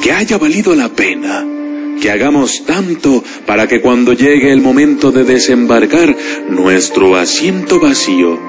que 0.01 0.11
haya 0.11 0.37
valido 0.37 0.75
la 0.75 0.89
pena 0.89 1.52
que 2.01 2.11
hagamos 2.11 2.65
tanto 2.65 3.23
para 3.45 3.67
que 3.67 3.81
cuando 3.81 4.13
llegue 4.13 4.51
el 4.51 4.61
momento 4.61 5.11
de 5.11 5.23
desembarcar, 5.23 6.15
nuestro 6.49 7.15
asiento 7.15 7.79
vacío 7.79 8.39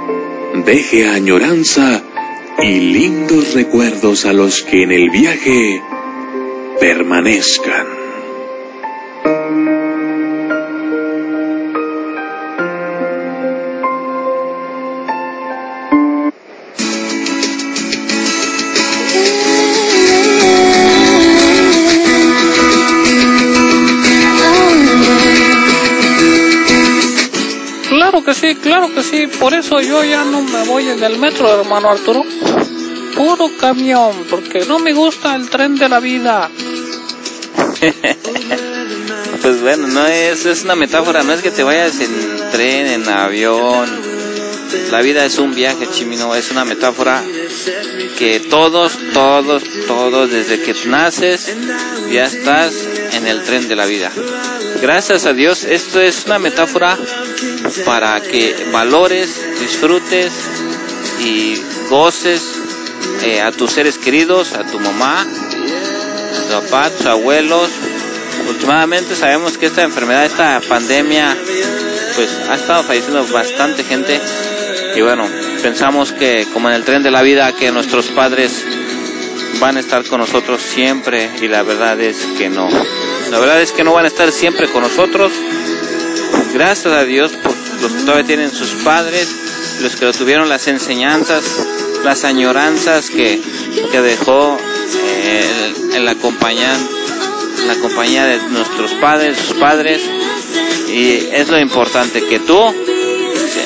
deje 0.64 1.08
añoranza 1.08 2.02
y 2.62 2.92
lindos 2.92 3.54
recuerdos 3.54 4.24
a 4.24 4.32
los 4.32 4.62
que 4.62 4.82
en 4.82 4.92
el 4.92 5.10
viaje 5.10 5.82
permanezcan. 6.80 8.03
Claro 28.64 28.92
que 28.92 29.02
sí. 29.04 29.28
Por 29.38 29.54
eso 29.54 29.80
yo 29.80 30.02
ya 30.02 30.24
no 30.24 30.42
me 30.42 30.64
voy 30.64 30.88
en 30.88 31.04
el 31.04 31.18
metro, 31.18 31.60
hermano 31.60 31.90
Arturo. 31.90 32.24
Puro 33.14 33.48
camión, 33.60 34.24
porque 34.28 34.64
no 34.66 34.80
me 34.80 34.92
gusta 34.92 35.36
el 35.36 35.48
tren 35.48 35.76
de 35.76 35.88
la 35.88 36.00
vida. 36.00 36.50
pues 39.42 39.60
bueno, 39.60 39.86
no 39.86 40.06
es, 40.06 40.46
es 40.46 40.64
una 40.64 40.74
metáfora, 40.74 41.22
no 41.22 41.32
es 41.32 41.42
que 41.42 41.52
te 41.52 41.62
vayas 41.62 42.00
en 42.00 42.10
tren, 42.50 42.86
en 42.88 43.08
avión. 43.08 44.14
La 44.90 45.00
vida 45.02 45.24
es 45.24 45.38
un 45.38 45.54
viaje, 45.54 45.88
Chimino, 45.92 46.34
es 46.34 46.50
una 46.50 46.64
metáfora 46.64 47.22
que 48.18 48.40
todos, 48.40 48.98
todos, 49.12 49.62
todos, 49.86 50.30
desde 50.30 50.60
que 50.60 50.74
naces, 50.88 51.54
ya 52.10 52.24
estás 52.24 52.74
en 53.12 53.26
el 53.26 53.42
tren 53.42 53.68
de 53.68 53.76
la 53.76 53.86
vida. 53.86 54.10
Gracias 54.80 55.26
a 55.26 55.32
Dios, 55.32 55.64
esto 55.64 56.00
es 56.00 56.24
una 56.26 56.38
metáfora 56.38 56.98
para 57.84 58.20
que 58.20 58.68
valores, 58.72 59.40
disfrutes 59.60 60.32
y 61.20 61.60
goces 61.88 62.42
eh, 63.22 63.40
a 63.40 63.52
tus 63.52 63.72
seres 63.72 63.98
queridos, 63.98 64.52
a 64.52 64.64
tu 64.64 64.78
mamá, 64.80 65.22
a 65.22 66.42
tu 66.42 66.60
papá, 66.60 66.86
a 66.86 66.90
tus 66.90 67.06
abuelos. 67.06 67.70
Últimamente 68.48 69.16
sabemos 69.16 69.56
que 69.56 69.66
esta 69.66 69.82
enfermedad, 69.82 70.26
esta 70.26 70.60
pandemia 70.68 71.36
pues 72.14 72.28
ha 72.48 72.54
estado 72.54 72.84
falleciendo 72.84 73.26
bastante 73.28 73.84
gente 73.84 74.20
y 74.96 75.00
bueno, 75.00 75.28
pensamos 75.62 76.12
que 76.12 76.46
como 76.52 76.68
en 76.68 76.76
el 76.76 76.84
tren 76.84 77.02
de 77.02 77.10
la 77.10 77.22
vida 77.22 77.52
que 77.52 77.72
nuestros 77.72 78.06
padres 78.08 78.64
van 79.60 79.76
a 79.76 79.80
estar 79.80 80.04
con 80.04 80.20
nosotros 80.20 80.60
siempre 80.62 81.30
y 81.40 81.48
la 81.48 81.62
verdad 81.62 82.00
es 82.00 82.16
que 82.38 82.48
no. 82.48 82.68
La 83.30 83.38
verdad 83.38 83.60
es 83.60 83.72
que 83.72 83.84
no 83.84 83.92
van 83.92 84.04
a 84.04 84.08
estar 84.08 84.30
siempre 84.32 84.68
con 84.68 84.82
nosotros. 84.82 85.32
Gracias 86.52 86.92
a 86.92 87.04
Dios 87.04 87.32
por 87.32 87.54
los 87.82 87.92
que 87.92 88.00
todavía 88.02 88.26
tienen 88.26 88.50
sus 88.50 88.70
padres, 88.84 89.28
los 89.80 89.96
que 89.96 90.04
lo 90.04 90.12
tuvieron 90.12 90.48
las 90.48 90.68
enseñanzas, 90.68 91.44
las 92.04 92.24
añoranzas 92.24 93.10
que, 93.10 93.40
que 93.90 94.00
dejó 94.00 94.56
eh, 95.24 95.74
en 95.94 96.04
la 96.04 96.14
compañía, 96.14 96.76
de 98.26 98.38
nuestros 98.50 98.92
padres, 98.94 99.38
sus 99.38 99.56
padres. 99.56 100.02
Y 100.88 101.28
es 101.32 101.48
lo 101.48 101.58
importante 101.58 102.22
que 102.24 102.38
tú, 102.38 102.58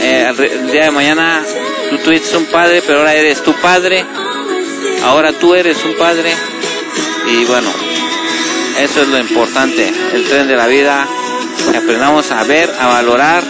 eh, 0.02 0.32
el 0.38 0.70
día 0.70 0.84
de 0.84 0.90
mañana, 0.90 1.44
tú 1.90 1.98
tuviste 1.98 2.36
un 2.36 2.46
padre, 2.46 2.82
pero 2.86 3.00
ahora 3.00 3.14
eres 3.14 3.42
tu 3.42 3.52
padre 3.54 4.06
ahora 5.08 5.32
tú 5.32 5.54
eres 5.54 5.82
un 5.84 5.96
padre 5.96 6.30
y 7.26 7.44
bueno, 7.46 7.70
eso 8.78 9.02
es 9.02 9.08
lo 9.08 9.18
importante, 9.18 9.90
el 10.12 10.24
tren 10.28 10.46
de 10.46 10.54
la 10.54 10.66
vida, 10.66 11.08
aprendamos 11.74 12.30
a 12.30 12.44
ver, 12.44 12.70
a 12.78 12.86
valorar, 12.88 13.42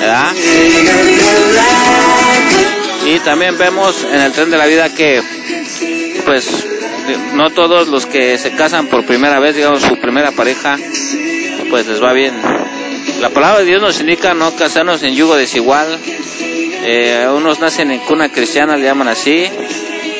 ¿verdad? 0.00 0.32
Y 3.04 3.18
también 3.20 3.58
vemos 3.58 4.02
en 4.10 4.20
el 4.20 4.32
tren 4.32 4.50
de 4.50 4.56
la 4.56 4.66
vida 4.66 4.94
que, 4.94 5.22
pues, 6.24 6.48
no 7.34 7.50
todos 7.50 7.88
los 7.88 8.06
que 8.06 8.38
se 8.38 8.52
casan 8.52 8.86
por 8.86 9.04
primera 9.04 9.40
vez, 9.40 9.56
digamos, 9.56 9.82
su 9.82 9.98
primera 10.00 10.32
pareja, 10.32 10.78
pues 11.68 11.86
les 11.86 12.02
va 12.02 12.12
bien. 12.14 12.34
La 13.20 13.28
palabra 13.28 13.60
de 13.60 13.66
Dios 13.66 13.82
nos 13.82 14.00
indica 14.00 14.32
no 14.32 14.56
casarnos 14.56 15.02
en 15.02 15.14
yugo 15.14 15.36
desigual. 15.36 15.98
Eh, 16.84 17.28
unos 17.32 17.60
nacen 17.60 17.90
en 17.90 18.00
cuna 18.00 18.30
cristiana, 18.30 18.76
le 18.76 18.84
llaman 18.84 19.08
así, 19.08 19.48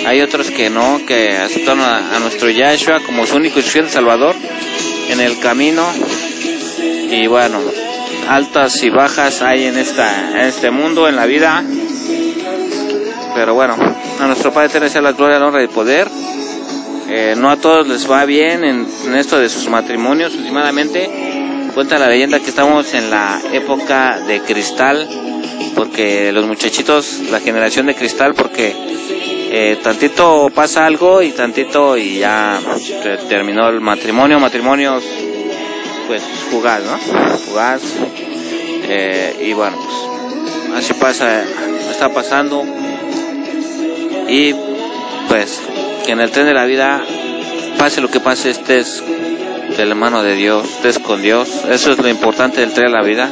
hay 0.06 0.20
otros 0.20 0.50
que 0.50 0.70
no, 0.70 1.00
que 1.06 1.36
aceptan 1.36 1.80
a, 1.80 2.18
nuestro 2.20 2.50
Yahshua 2.50 3.00
como 3.00 3.26
su 3.26 3.36
único 3.36 3.58
y 3.58 3.62
suficiente 3.62 3.92
Salvador 3.92 4.34
en 5.08 5.20
el 5.20 5.38
camino. 5.38 5.86
Y 7.10 7.26
bueno, 7.26 7.60
altas 8.28 8.82
y 8.82 8.90
bajas 8.90 9.42
hay 9.42 9.64
en, 9.64 9.78
esta, 9.78 10.46
este 10.46 10.70
mundo, 10.70 11.08
en 11.08 11.16
la 11.16 11.26
vida. 11.26 11.64
Pero 13.34 13.54
bueno, 13.54 13.76
a 14.20 14.26
nuestro 14.26 14.52
Padre 14.52 14.68
Eterno 14.68 14.88
sea 14.88 15.02
la 15.02 15.12
gloria, 15.12 15.38
la 15.38 15.46
honra 15.46 15.60
y 15.60 15.64
el 15.64 15.70
poder. 15.70 16.08
Eh, 17.08 17.34
no 17.36 17.50
a 17.50 17.56
todos 17.56 17.86
les 17.86 18.10
va 18.10 18.24
bien 18.24 18.64
en, 18.64 18.86
en, 19.06 19.14
esto 19.14 19.38
de 19.38 19.48
sus 19.48 19.68
matrimonios. 19.68 20.34
Últimamente 20.34 21.10
cuenta 21.74 21.98
la 21.98 22.08
leyenda 22.08 22.40
que 22.40 22.48
estamos 22.48 22.92
en 22.94 23.10
la 23.10 23.40
época 23.52 24.18
de 24.20 24.40
cristal, 24.40 25.08
porque 25.74 26.32
los 26.32 26.46
muchachitos, 26.46 27.20
la 27.30 27.40
generación 27.40 27.86
de 27.86 27.94
cristal, 27.94 28.34
porque 28.34 28.74
eh, 29.54 29.76
tantito 29.82 30.50
pasa 30.54 30.86
algo 30.86 31.20
y 31.20 31.30
tantito 31.32 31.98
y 31.98 32.20
ya 32.20 32.58
terminó 33.28 33.68
el 33.68 33.82
matrimonio, 33.82 34.40
matrimonios 34.40 35.04
pues 36.06 36.22
fugaz, 36.50 36.82
¿no? 36.82 36.98
Fugaz. 37.36 37.82
Eh, 38.84 39.46
y 39.48 39.52
bueno, 39.52 39.76
pues 39.76 40.84
así 40.84 40.94
pasa, 40.94 41.44
está 41.90 42.08
pasando. 42.14 42.64
Y 44.28 44.54
pues 45.28 45.60
que 46.06 46.12
en 46.12 46.20
el 46.20 46.30
tren 46.30 46.46
de 46.46 46.54
la 46.54 46.64
vida, 46.64 47.02
pase 47.78 48.00
lo 48.00 48.08
que 48.08 48.20
pase, 48.20 48.50
estés 48.50 49.02
de 49.76 49.86
la 49.86 49.94
mano 49.94 50.22
de 50.22 50.34
Dios, 50.34 50.66
estés 50.66 50.98
con 50.98 51.22
Dios. 51.22 51.48
Eso 51.68 51.92
es 51.92 51.98
lo 51.98 52.08
importante 52.08 52.60
del 52.60 52.72
tren 52.72 52.86
de 52.86 52.92
la 52.92 53.04
vida. 53.04 53.28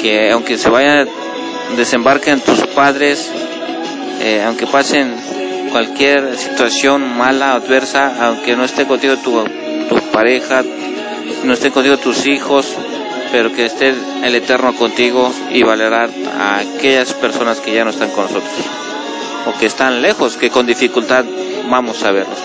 Que 0.00 0.32
aunque 0.32 0.58
se 0.58 0.68
vaya, 0.68 1.06
desembarquen 1.76 2.40
tus 2.40 2.66
padres, 2.68 3.30
eh, 4.22 4.42
aunque 4.46 4.66
pasen 4.66 5.14
cualquier 5.72 6.36
situación 6.36 7.16
mala, 7.16 7.54
adversa, 7.54 8.28
aunque 8.28 8.54
no 8.54 8.64
esté 8.64 8.86
contigo 8.86 9.16
tu, 9.16 9.44
pareja, 10.12 10.62
no 11.44 11.52
esté 11.52 11.70
contigo 11.70 11.96
tus 11.96 12.26
hijos, 12.26 12.76
pero 13.32 13.52
que 13.52 13.64
esté 13.64 13.92
el 14.22 14.34
Eterno 14.34 14.74
contigo 14.76 15.32
y 15.50 15.62
valorar 15.64 16.10
a 16.38 16.58
aquellas 16.58 17.14
personas 17.14 17.58
que 17.60 17.72
ya 17.74 17.84
no 17.84 17.90
están 17.90 18.10
con 18.10 18.24
nosotros 18.24 18.52
o 19.46 19.58
que 19.58 19.66
están 19.66 20.02
lejos, 20.02 20.36
que 20.36 20.50
con 20.50 20.66
dificultad 20.66 21.24
vamos 21.68 22.04
a 22.04 22.12
verlos. 22.12 22.38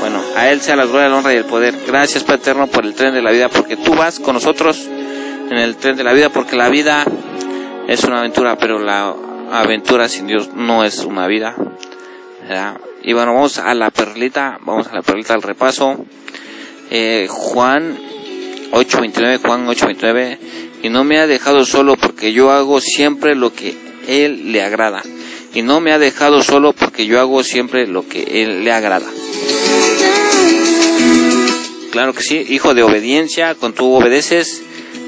Bueno, 0.00 0.20
a 0.34 0.48
Él 0.48 0.60
sea 0.60 0.74
la 0.74 0.86
gloria, 0.86 1.08
la 1.08 1.18
honra 1.18 1.34
y 1.34 1.36
el 1.36 1.44
poder. 1.44 1.76
Gracias, 1.86 2.24
Padre 2.24 2.40
Eterno, 2.40 2.66
por 2.66 2.84
el 2.84 2.94
tren 2.94 3.14
de 3.14 3.22
la 3.22 3.30
vida, 3.30 3.48
porque 3.48 3.76
tú 3.76 3.94
vas 3.94 4.18
con 4.18 4.34
nosotros 4.34 4.88
en 4.88 5.56
el 5.56 5.76
tren 5.76 5.94
de 5.94 6.02
la 6.02 6.12
vida, 6.12 6.30
porque 6.30 6.56
la 6.56 6.68
vida 6.68 7.04
es 7.86 8.02
una 8.04 8.18
aventura, 8.18 8.56
pero 8.56 8.80
la 8.80 9.14
aventura 9.50 10.08
sin 10.08 10.26
Dios 10.26 10.50
no 10.54 10.84
es 10.84 11.04
una 11.04 11.26
vida. 11.26 11.54
Y 13.02 13.12
bueno, 13.12 13.34
vamos 13.34 13.58
a 13.58 13.74
la 13.74 13.90
perlita, 13.90 14.58
vamos 14.64 14.88
a 14.88 14.94
la 14.94 15.02
perlita 15.02 15.34
al 15.34 15.42
repaso. 15.42 16.04
Eh, 16.90 17.26
Juan 17.30 17.96
8.29, 18.72 19.40
Juan 19.40 19.66
8.29, 19.66 20.38
y 20.82 20.88
no 20.88 21.04
me 21.04 21.18
ha 21.18 21.26
dejado 21.26 21.64
solo 21.64 21.96
porque 21.96 22.32
yo 22.32 22.50
hago 22.50 22.80
siempre 22.80 23.34
lo 23.34 23.52
que 23.52 23.76
Él 24.06 24.52
le 24.52 24.62
agrada. 24.62 25.02
Y 25.54 25.62
no 25.62 25.80
me 25.80 25.92
ha 25.92 25.98
dejado 25.98 26.42
solo 26.42 26.72
porque 26.72 27.06
yo 27.06 27.20
hago 27.20 27.42
siempre 27.42 27.86
lo 27.86 28.06
que 28.08 28.42
Él 28.42 28.64
le 28.64 28.72
agrada. 28.72 29.06
Claro 31.90 32.12
que 32.12 32.22
sí, 32.22 32.44
hijo 32.48 32.74
de 32.74 32.82
obediencia, 32.84 33.54
con 33.56 33.72
tu 33.72 33.92
obedeces, 33.92 34.62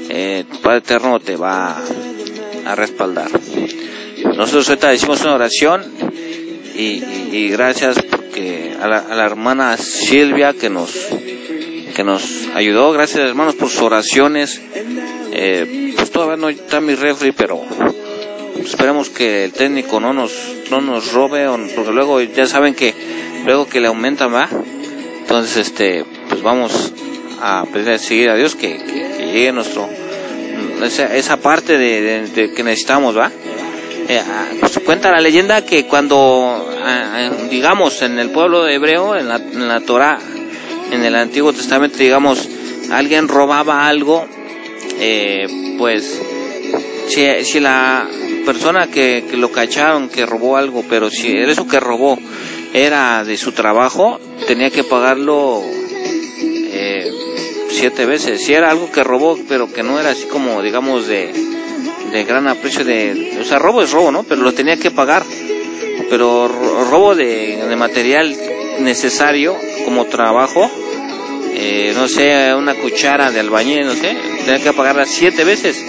eh, 0.09 0.43
tu 0.51 0.59
Padre 0.59 0.79
Eterno 0.79 1.19
te 1.19 1.37
va 1.37 1.81
a 2.65 2.75
respaldar. 2.75 3.29
Nosotros 4.23 4.69
ahorita 4.69 4.89
decimos 4.89 5.21
una 5.21 5.35
oración 5.35 5.83
y, 6.75 7.49
gracias 7.49 8.01
porque 8.01 8.73
a 8.79 8.87
la, 8.87 9.25
hermana 9.25 9.77
Silvia 9.77 10.53
que 10.53 10.69
nos 10.69 10.91
que 11.95 12.03
nos 12.03 12.47
ayudó, 12.55 12.91
gracias 12.91 13.29
hermanos 13.29 13.55
por 13.55 13.69
sus 13.69 13.81
oraciones. 13.81 14.59
Eh, 15.31 15.93
pues 15.95 16.09
todavía 16.09 16.37
no 16.37 16.49
está 16.49 16.81
mi 16.81 16.95
refri, 16.95 17.31
pero 17.31 17.61
esperemos 18.63 19.09
que 19.09 19.43
el 19.43 19.51
técnico 19.51 19.99
no 19.99 20.13
nos 20.13 20.31
no 20.71 20.81
nos 20.81 21.11
robe, 21.13 21.47
porque 21.75 21.91
luego 21.91 22.19
ya 22.21 22.47
saben 22.47 22.73
que 22.73 22.93
luego 23.45 23.67
que 23.67 23.79
le 23.79 23.87
aumentan 23.87 24.33
va, 24.33 24.49
entonces 25.21 25.67
este 25.67 26.05
pues 26.29 26.41
vamos 26.41 26.93
a 27.41 27.65
pedir 27.71 27.91
a 27.91 27.97
seguir 27.99 28.29
a 28.29 28.35
Dios 28.35 28.55
que, 28.55 28.79
llegue 29.19 29.51
nuestro 29.51 29.87
esa, 30.83 31.15
esa 31.15 31.37
parte 31.37 31.77
de 31.77 32.51
que 32.55 32.63
necesitamos 32.63 33.15
va 33.17 33.31
eh, 34.07 34.21
ah, 34.25 34.45
pues 34.59 34.79
cuenta 34.79 35.11
la 35.11 35.21
leyenda 35.21 35.65
que 35.65 35.85
cuando, 35.85 36.69
ah, 36.83 37.29
digamos, 37.49 38.01
en 38.01 38.19
el 38.19 38.29
pueblo 38.29 38.67
hebreo, 38.67 39.15
en 39.15 39.27
la, 39.27 39.37
en 39.37 39.67
la 39.67 39.79
Torah, 39.81 40.19
en 40.91 41.03
el 41.03 41.15
Antiguo 41.15 41.53
Testamento, 41.53 41.97
digamos, 41.97 42.47
alguien 42.91 43.27
robaba 43.27 43.87
algo, 43.87 44.25
eh, 44.99 45.75
pues 45.77 46.21
si, 47.07 47.25
si 47.45 47.59
la 47.59 48.07
persona 48.45 48.87
que, 48.87 49.25
que, 49.29 49.37
lo 49.37 49.51
cacharon 49.51 50.09
que 50.09 50.25
robó 50.25 50.57
algo, 50.57 50.83
pero 50.89 51.09
si 51.09 51.31
eso 51.37 51.67
que 51.67 51.79
robó 51.79 52.17
era 52.73 53.23
de 53.23 53.37
su 53.37 53.51
trabajo, 53.51 54.19
tenía 54.47 54.69
que 54.69 54.83
pagarlo 54.83 55.63
eh, 56.41 57.11
siete 57.69 58.05
veces. 58.05 58.43
Si 58.43 58.53
era 58.53 58.69
algo 58.69 58.91
que 58.91 59.03
robó, 59.03 59.37
pero 59.47 59.71
que 59.71 59.83
no 59.83 59.99
era 59.99 60.11
así 60.11 60.25
como, 60.25 60.61
digamos, 60.61 61.07
de 61.07 61.52
de 62.13 62.23
gran 62.25 62.47
aprecio 62.47 62.85
de, 62.85 63.39
o 63.41 63.43
sea, 63.43 63.57
robo 63.57 63.81
es 63.81 63.91
robo, 63.91 64.11
¿no? 64.11 64.21
Pero 64.23 64.43
lo 64.43 64.53
tenía 64.53 64.77
que 64.77 64.91
pagar. 64.91 65.23
Pero 66.09 66.47
robo 66.47 67.15
de, 67.15 67.73
material 67.75 68.37
necesario 68.79 69.57
como 69.83 70.05
trabajo, 70.05 70.69
eh, 71.55 71.91
no 71.95 72.07
sé, 72.07 72.53
una 72.53 72.75
cuchara 72.75 73.31
de 73.31 73.39
albañil, 73.39 73.85
no 73.85 73.93
sé, 73.93 74.15
tenía 74.45 74.63
que 74.63 74.73
pagarla 74.73 75.05
siete 75.07 75.43
veces. 75.43 75.83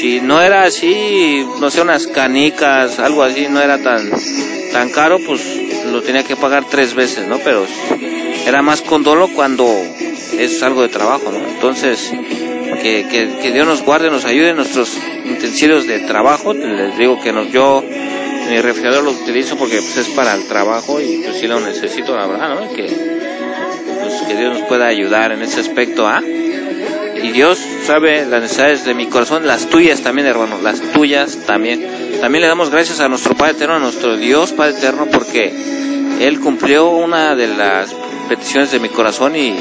Si 0.00 0.20
no 0.20 0.40
era 0.40 0.62
así, 0.62 1.44
no 1.60 1.68
sé, 1.68 1.82
unas 1.82 2.06
canicas, 2.06 3.00
algo 3.00 3.24
así, 3.24 3.48
no 3.50 3.60
era 3.60 3.82
tan, 3.82 4.08
tan 4.72 4.90
caro, 4.90 5.18
pues 5.18 5.40
lo 5.90 6.00
tenía 6.02 6.22
que 6.22 6.36
pagar 6.36 6.64
tres 6.70 6.94
veces, 6.94 7.26
¿no? 7.26 7.38
Pero 7.40 7.66
era 8.46 8.62
más 8.62 8.82
condolo 8.82 9.28
cuando 9.28 9.66
es 10.38 10.62
algo 10.62 10.82
de 10.82 10.88
trabajo, 10.90 11.32
¿no? 11.32 11.38
Entonces, 11.38 12.12
que, 12.84 13.38
que, 13.40 13.50
Dios 13.50 13.66
nos 13.66 13.82
guarde, 13.82 14.10
nos 14.10 14.26
ayude 14.26 14.50
en 14.50 14.56
nuestros 14.56 14.98
utensilios 15.24 15.86
de 15.86 16.00
trabajo. 16.00 16.52
Les 16.52 16.98
digo 16.98 17.18
que 17.18 17.32
nos, 17.32 17.50
yo 17.50 17.82
mi 17.82 18.60
refrigerador 18.60 19.04
lo 19.04 19.12
utilizo 19.12 19.56
porque 19.56 19.76
pues, 19.76 19.96
es 19.96 20.08
para 20.10 20.34
el 20.34 20.46
trabajo 20.46 21.00
y 21.00 21.22
pues 21.24 21.38
sí 21.38 21.46
lo 21.46 21.60
necesito, 21.60 22.14
la 22.14 22.26
verdad, 22.26 22.60
¿no? 22.60 22.74
Que, 22.74 22.84
pues, 22.84 24.22
que 24.28 24.36
Dios 24.36 24.58
nos 24.58 24.68
pueda 24.68 24.86
ayudar 24.86 25.32
en 25.32 25.40
ese 25.40 25.60
aspecto, 25.60 26.06
¿ah? 26.06 26.20
Y 26.22 27.30
Dios 27.32 27.58
sabe 27.84 28.26
las 28.26 28.42
necesidades 28.42 28.84
de 28.84 28.92
mi 28.92 29.06
corazón, 29.06 29.46
las 29.46 29.66
tuyas 29.70 30.02
también, 30.02 30.26
hermano, 30.26 30.58
las 30.60 30.80
tuyas 30.92 31.38
también. 31.46 31.88
También 32.20 32.42
le 32.42 32.48
damos 32.48 32.68
gracias 32.68 33.00
a 33.00 33.08
nuestro 33.08 33.34
Padre 33.34 33.52
Eterno, 33.52 33.76
a 33.76 33.78
nuestro 33.78 34.18
Dios 34.18 34.52
Padre 34.52 34.76
Eterno, 34.76 35.06
porque 35.10 35.54
Él 36.20 36.38
cumplió 36.38 36.90
una 36.90 37.34
de 37.34 37.48
las 37.48 37.94
peticiones 38.28 38.72
de 38.72 38.78
mi 38.78 38.90
corazón 38.90 39.36
y, 39.36 39.54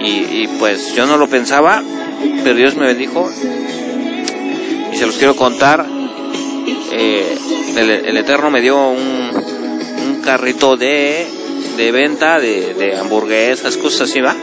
y, 0.00 0.42
y 0.42 0.48
pues 0.58 0.96
yo 0.96 1.06
no 1.06 1.16
lo 1.16 1.28
pensaba, 1.28 1.84
pero 2.42 2.54
Dios 2.54 2.76
me 2.76 2.86
bendijo 2.86 3.30
se 5.00 5.06
los 5.06 5.16
quiero 5.16 5.34
contar. 5.34 5.86
Eh, 6.92 7.38
el, 7.76 7.90
el 7.90 8.16
Eterno 8.18 8.50
me 8.50 8.60
dio 8.60 8.90
un, 8.90 8.98
un 9.00 10.20
carrito 10.22 10.76
de, 10.76 11.26
de 11.78 11.90
venta 11.90 12.38
de, 12.38 12.74
de 12.74 12.98
hamburguesas, 12.98 13.78
cosas 13.78 14.10
así, 14.10 14.20
¿va? 14.20 14.36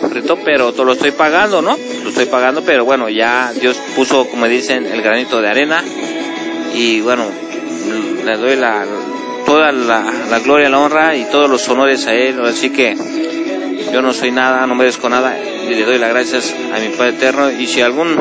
Carrito, 0.00 0.38
pero 0.44 0.72
todo 0.72 0.84
lo 0.84 0.92
estoy 0.92 1.10
pagando, 1.10 1.62
¿no? 1.62 1.76
Lo 2.04 2.10
estoy 2.10 2.26
pagando, 2.26 2.62
pero 2.62 2.84
bueno, 2.84 3.08
ya 3.08 3.52
Dios 3.60 3.76
puso, 3.96 4.28
como 4.28 4.46
dicen, 4.46 4.86
el 4.86 5.02
granito 5.02 5.42
de 5.42 5.48
arena. 5.48 5.82
Y 6.76 7.00
bueno, 7.00 7.26
le 8.24 8.36
doy 8.36 8.54
la, 8.54 8.86
toda 9.46 9.72
la, 9.72 10.04
la 10.30 10.38
gloria, 10.38 10.68
la 10.68 10.78
honra 10.78 11.16
y 11.16 11.24
todos 11.24 11.50
los 11.50 11.68
honores 11.68 12.06
a 12.06 12.14
Él. 12.14 12.40
Así 12.44 12.70
que 12.70 12.96
yo 13.92 14.02
no 14.02 14.12
soy 14.12 14.30
nada, 14.30 14.66
no 14.66 14.74
merezco 14.74 15.08
nada 15.08 15.36
y 15.38 15.74
le 15.74 15.84
doy 15.84 15.98
las 15.98 16.10
gracias 16.10 16.54
a 16.74 16.78
mi 16.78 16.88
Padre 16.88 17.10
Eterno. 17.10 17.50
Y 17.50 17.66
si 17.66 17.80
algún 17.80 18.16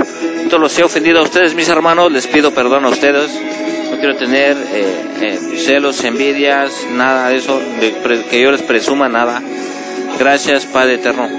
todo 0.49 0.59
los 0.59 0.77
he 0.79 0.83
ofendido 0.83 1.19
a 1.19 1.23
ustedes, 1.23 1.53
mis 1.55 1.67
hermanos, 1.69 2.11
les 2.11 2.27
pido 2.27 2.51
perdón 2.51 2.85
a 2.85 2.89
ustedes. 2.89 3.31
No 3.91 3.97
quiero 3.99 4.15
tener 4.17 4.55
eh, 4.73 5.05
eh, 5.21 5.57
celos, 5.65 6.03
envidias, 6.03 6.71
nada 6.91 7.29
de 7.29 7.37
eso, 7.37 7.59
de 7.79 7.89
pre- 8.03 8.23
que 8.25 8.41
yo 8.41 8.51
les 8.51 8.61
presuma 8.61 9.07
nada. 9.07 9.41
Gracias, 10.19 10.65
Padre 10.65 10.95
Eterno. 10.95 11.29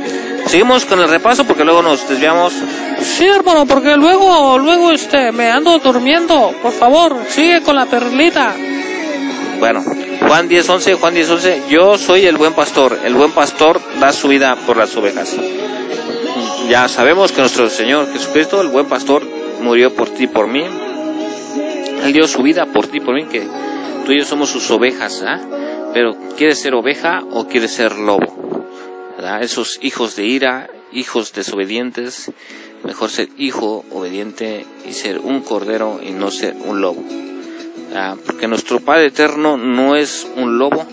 Seguimos 0.47 0.85
con 0.87 0.99
el 1.01 1.09
repaso 1.09 1.45
porque 1.45 1.65
luego 1.65 1.83
nos 1.83 2.09
desviamos. 2.09 2.55
Sí, 3.03 3.27
hermano, 3.27 3.67
porque 3.67 3.97
luego, 3.97 4.59
luego, 4.59 4.91
este, 4.93 5.31
me 5.33 5.51
ando 5.51 5.79
durmiendo. 5.79 6.55
Por 6.63 6.73
favor, 6.73 7.17
sigue 7.29 7.61
con 7.63 7.77
la 7.77 7.85
perlita. 7.87 8.55
Bueno, 9.59 9.85
Juan 10.21 10.49
10:11, 10.49 10.95
Juan 10.95 11.15
10:11, 11.15 11.69
yo 11.69 11.97
soy 11.97 12.27
el 12.27 12.37
buen 12.37 12.53
pastor. 12.55 12.99
El 13.05 13.15
buen 13.15 13.33
pastor 13.33 13.81
da 14.01 14.13
su 14.13 14.29
vida 14.29 14.57
por 14.67 14.77
las 14.77 14.97
ovejas. 14.97 15.37
Ya 16.69 16.89
sabemos 16.89 17.33
que 17.33 17.41
nuestro 17.41 17.71
Señor 17.71 18.13
Jesucristo, 18.13 18.61
el 18.61 18.69
buen 18.69 18.87
pastor, 18.87 19.23
murió 19.63 19.95
por 19.95 20.11
ti 20.11 20.27
por 20.27 20.49
mí. 20.49 20.65
Él 22.03 22.13
dio 22.13 22.27
su 22.27 22.43
vida 22.43 22.67
por 22.67 22.87
ti 22.89 23.01
por 23.01 23.15
mí, 23.15 23.25
que 23.25 23.47
tú 24.05 24.13
y 24.13 24.19
yo 24.19 24.25
somos 24.25 24.51
sus 24.51 24.71
ovejas, 24.71 25.23
¿ah? 25.27 25.41
Pero 25.95 26.17
¿quieres 26.37 26.61
ser 26.61 26.75
oveja 26.75 27.21
o 27.31 27.47
quieres 27.47 27.73
ser 27.73 27.97
lobo? 27.97 28.67
¿Verdad? 29.17 29.43
Esos 29.43 29.79
hijos 29.83 30.15
de 30.17 30.27
ira, 30.27 30.69
hijos 30.93 31.33
desobedientes, 31.33 32.31
mejor 32.85 33.11
ser 33.11 33.29
hijo 33.39 33.85
obediente 33.91 34.67
y 34.87 34.93
ser 34.93 35.19
un 35.19 35.41
cordero 35.41 36.01
y 36.03 36.11
no 36.11 36.31
ser 36.31 36.55
un 36.65 36.81
lobo. 36.81 37.03
Ah, 37.95 38.17
porque 38.25 38.47
nuestro 38.49 38.81
Padre 38.81 39.07
Eterno 39.07 39.57
no 39.57 39.97
es 39.97 40.27
un 40.37 40.59
lobo, 40.59 40.87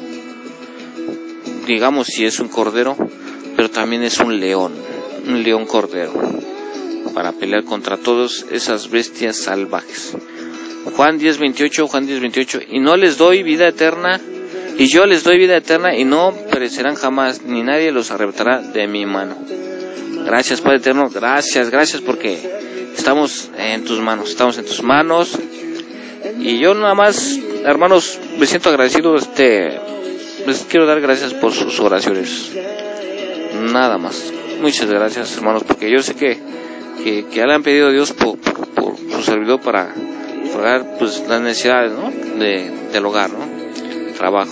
digamos 1.67 2.07
si 2.07 2.25
es 2.25 2.39
un 2.39 2.47
cordero, 2.47 2.95
pero 3.55 3.69
también 3.69 4.03
es 4.03 4.19
un 4.19 4.39
león, 4.39 4.73
un 5.27 5.43
león 5.43 5.65
cordero, 5.65 6.13
para 7.13 7.33
pelear 7.33 7.63
contra 7.63 7.97
todas 7.97 8.45
esas 8.51 8.89
bestias 8.89 9.37
salvajes. 9.37 10.15
Juan 10.95 11.19
10:28, 11.19 11.87
Juan 11.87 12.07
10:28, 12.07 12.61
y 12.69 12.79
no 12.79 12.95
les 12.95 13.17
doy 13.17 13.43
vida 13.43 13.67
eterna, 13.67 14.21
y 14.77 14.87
yo 14.87 15.05
les 15.05 15.23
doy 15.23 15.37
vida 15.37 15.57
eterna, 15.57 15.97
y 15.97 16.05
no 16.05 16.33
perecerán 16.49 16.95
jamás, 16.95 17.41
ni 17.43 17.61
nadie 17.61 17.91
los 17.91 18.11
arrebatará 18.11 18.61
de 18.61 18.87
mi 18.87 19.05
mano. 19.05 19.35
Gracias 20.25 20.61
Padre 20.61 20.77
Eterno, 20.77 21.09
gracias, 21.13 21.69
gracias 21.69 22.01
porque 22.01 22.39
estamos 22.95 23.51
en 23.57 23.83
tus 23.83 23.99
manos, 23.99 24.29
estamos 24.29 24.57
en 24.57 24.65
tus 24.65 24.81
manos, 24.81 25.37
y 26.39 26.59
yo 26.59 26.73
nada 26.73 26.95
más, 26.95 27.39
hermanos, 27.63 28.19
me 28.37 28.45
siento 28.45 28.69
agradecido, 28.69 29.15
este, 29.15 29.79
les 30.45 30.63
quiero 30.69 30.85
dar 30.85 31.01
gracias 31.01 31.33
por 31.33 31.53
sus 31.53 31.79
oraciones. 31.79 32.51
Nada 33.71 33.97
más. 33.97 34.31
Muchas 34.61 34.89
gracias, 34.89 35.35
hermanos, 35.37 35.63
porque 35.63 35.91
yo 35.91 36.01
sé 36.01 36.15
que, 36.15 36.37
que, 37.03 37.25
ya 37.33 37.45
le 37.45 37.53
han 37.53 37.63
pedido 37.63 37.89
a 37.89 37.91
Dios 37.91 38.13
por, 38.13 38.37
por, 38.37 38.95
su 38.97 39.21
servidor 39.21 39.61
para 39.61 39.93
pagar 40.53 40.97
pues, 40.97 41.23
las 41.27 41.41
necesidades 41.41 41.91
¿no? 41.91 42.11
de, 42.39 42.71
del 42.91 43.05
hogar, 43.05 43.31
¿no? 43.31 43.45
trabajo. 44.15 44.51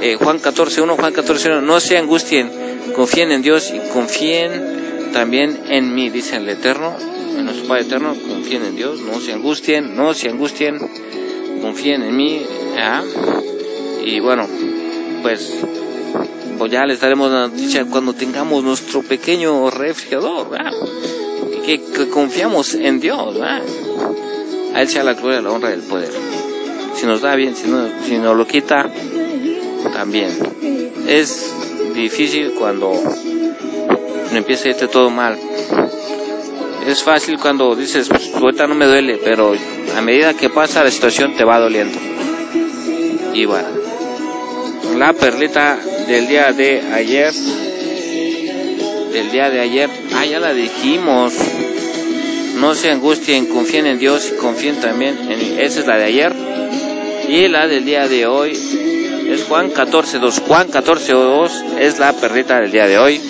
Eh, 0.00 0.16
Juan 0.16 0.38
14.1, 0.40 0.96
Juan 0.96 1.14
14.1, 1.14 1.62
no 1.62 1.80
se 1.80 1.96
angustien, 1.98 2.50
confíen 2.94 3.32
en 3.32 3.42
Dios 3.42 3.72
y 3.72 3.78
confíen 3.92 5.10
también 5.12 5.58
en 5.68 5.94
mí, 5.94 6.10
dice 6.10 6.36
el 6.36 6.48
Eterno, 6.48 6.96
en 7.36 7.44
nuestro 7.44 7.68
Padre 7.68 7.82
Eterno, 7.82 8.14
confíen 8.28 8.64
en 8.64 8.76
Dios, 8.76 9.00
no 9.00 9.20
se 9.20 9.32
angustien, 9.32 9.94
no 9.96 10.14
se 10.14 10.28
angustien, 10.28 10.78
confíen 11.60 12.02
en 12.02 12.16
mí, 12.16 12.42
y 14.04 14.20
bueno, 14.20 14.46
pues, 15.22 15.52
pues 16.58 16.70
ya 16.70 16.84
les 16.86 17.00
daremos 17.00 17.30
la 17.30 17.48
noticia 17.48 17.84
cuando 17.86 18.12
tengamos 18.12 18.62
nuestro 18.62 19.02
pequeño 19.02 19.70
refrigerador. 19.70 20.48
Que, 21.64 21.80
confiamos 22.10 22.74
en 22.74 23.00
Dios. 23.00 23.36
A 23.40 24.80
Él 24.80 24.88
sea 24.88 25.02
la 25.02 25.14
gloria, 25.14 25.40
la 25.40 25.50
honra 25.50 25.70
y 25.70 25.74
el 25.74 25.80
poder. 25.80 26.12
Si 26.94 27.06
nos 27.06 27.22
da 27.22 27.34
bien, 27.34 27.56
si, 27.56 27.68
no, 27.68 27.88
si 28.04 28.18
nos 28.18 28.36
lo 28.36 28.46
quita, 28.46 28.88
también. 29.92 30.30
Es 31.08 31.52
difícil 31.94 32.52
cuando 32.58 32.92
empieza 34.32 34.66
a 34.66 34.70
irte 34.70 34.86
todo 34.86 35.10
mal. 35.10 35.36
Es 36.86 37.02
fácil 37.02 37.38
cuando 37.40 37.74
dices, 37.74 38.08
pues 38.08 38.32
ahorita 38.32 38.68
no 38.68 38.76
me 38.76 38.86
duele, 38.86 39.18
pero 39.22 39.54
a 39.96 40.00
medida 40.02 40.34
que 40.34 40.48
pasa 40.50 40.84
la 40.84 40.90
situación 40.92 41.34
te 41.34 41.44
va 41.44 41.58
doliendo. 41.58 41.98
Y 43.34 43.44
bueno, 43.44 43.68
la 44.96 45.12
perlita 45.12 45.78
del 46.06 46.28
día 46.28 46.52
de 46.52 46.82
ayer, 46.94 47.32
del 49.12 49.30
día 49.32 49.50
de 49.50 49.60
ayer, 49.60 49.90
ah, 50.14 50.24
ya 50.24 50.38
la 50.38 50.54
dijimos. 50.54 51.34
No 52.60 52.74
se 52.76 52.92
angustien, 52.92 53.46
confíen 53.46 53.86
en 53.86 53.98
Dios 53.98 54.32
y 54.32 54.36
confíen 54.36 54.80
también 54.80 55.18
en 55.30 55.58
Esa 55.58 55.80
es 55.80 55.86
la 55.86 55.98
de 55.98 56.04
ayer. 56.04 56.32
Y 57.28 57.48
la 57.48 57.66
del 57.66 57.84
día 57.84 58.06
de 58.06 58.26
hoy 58.26 58.52
es 58.52 59.44
Juan 59.48 59.72
14.2. 59.72 60.40
Juan 60.46 60.70
14.2 60.70 61.78
es 61.80 61.98
la 61.98 62.12
perrita 62.12 62.60
del 62.60 62.70
día 62.70 62.86
de 62.86 62.96
hoy. 62.98 63.20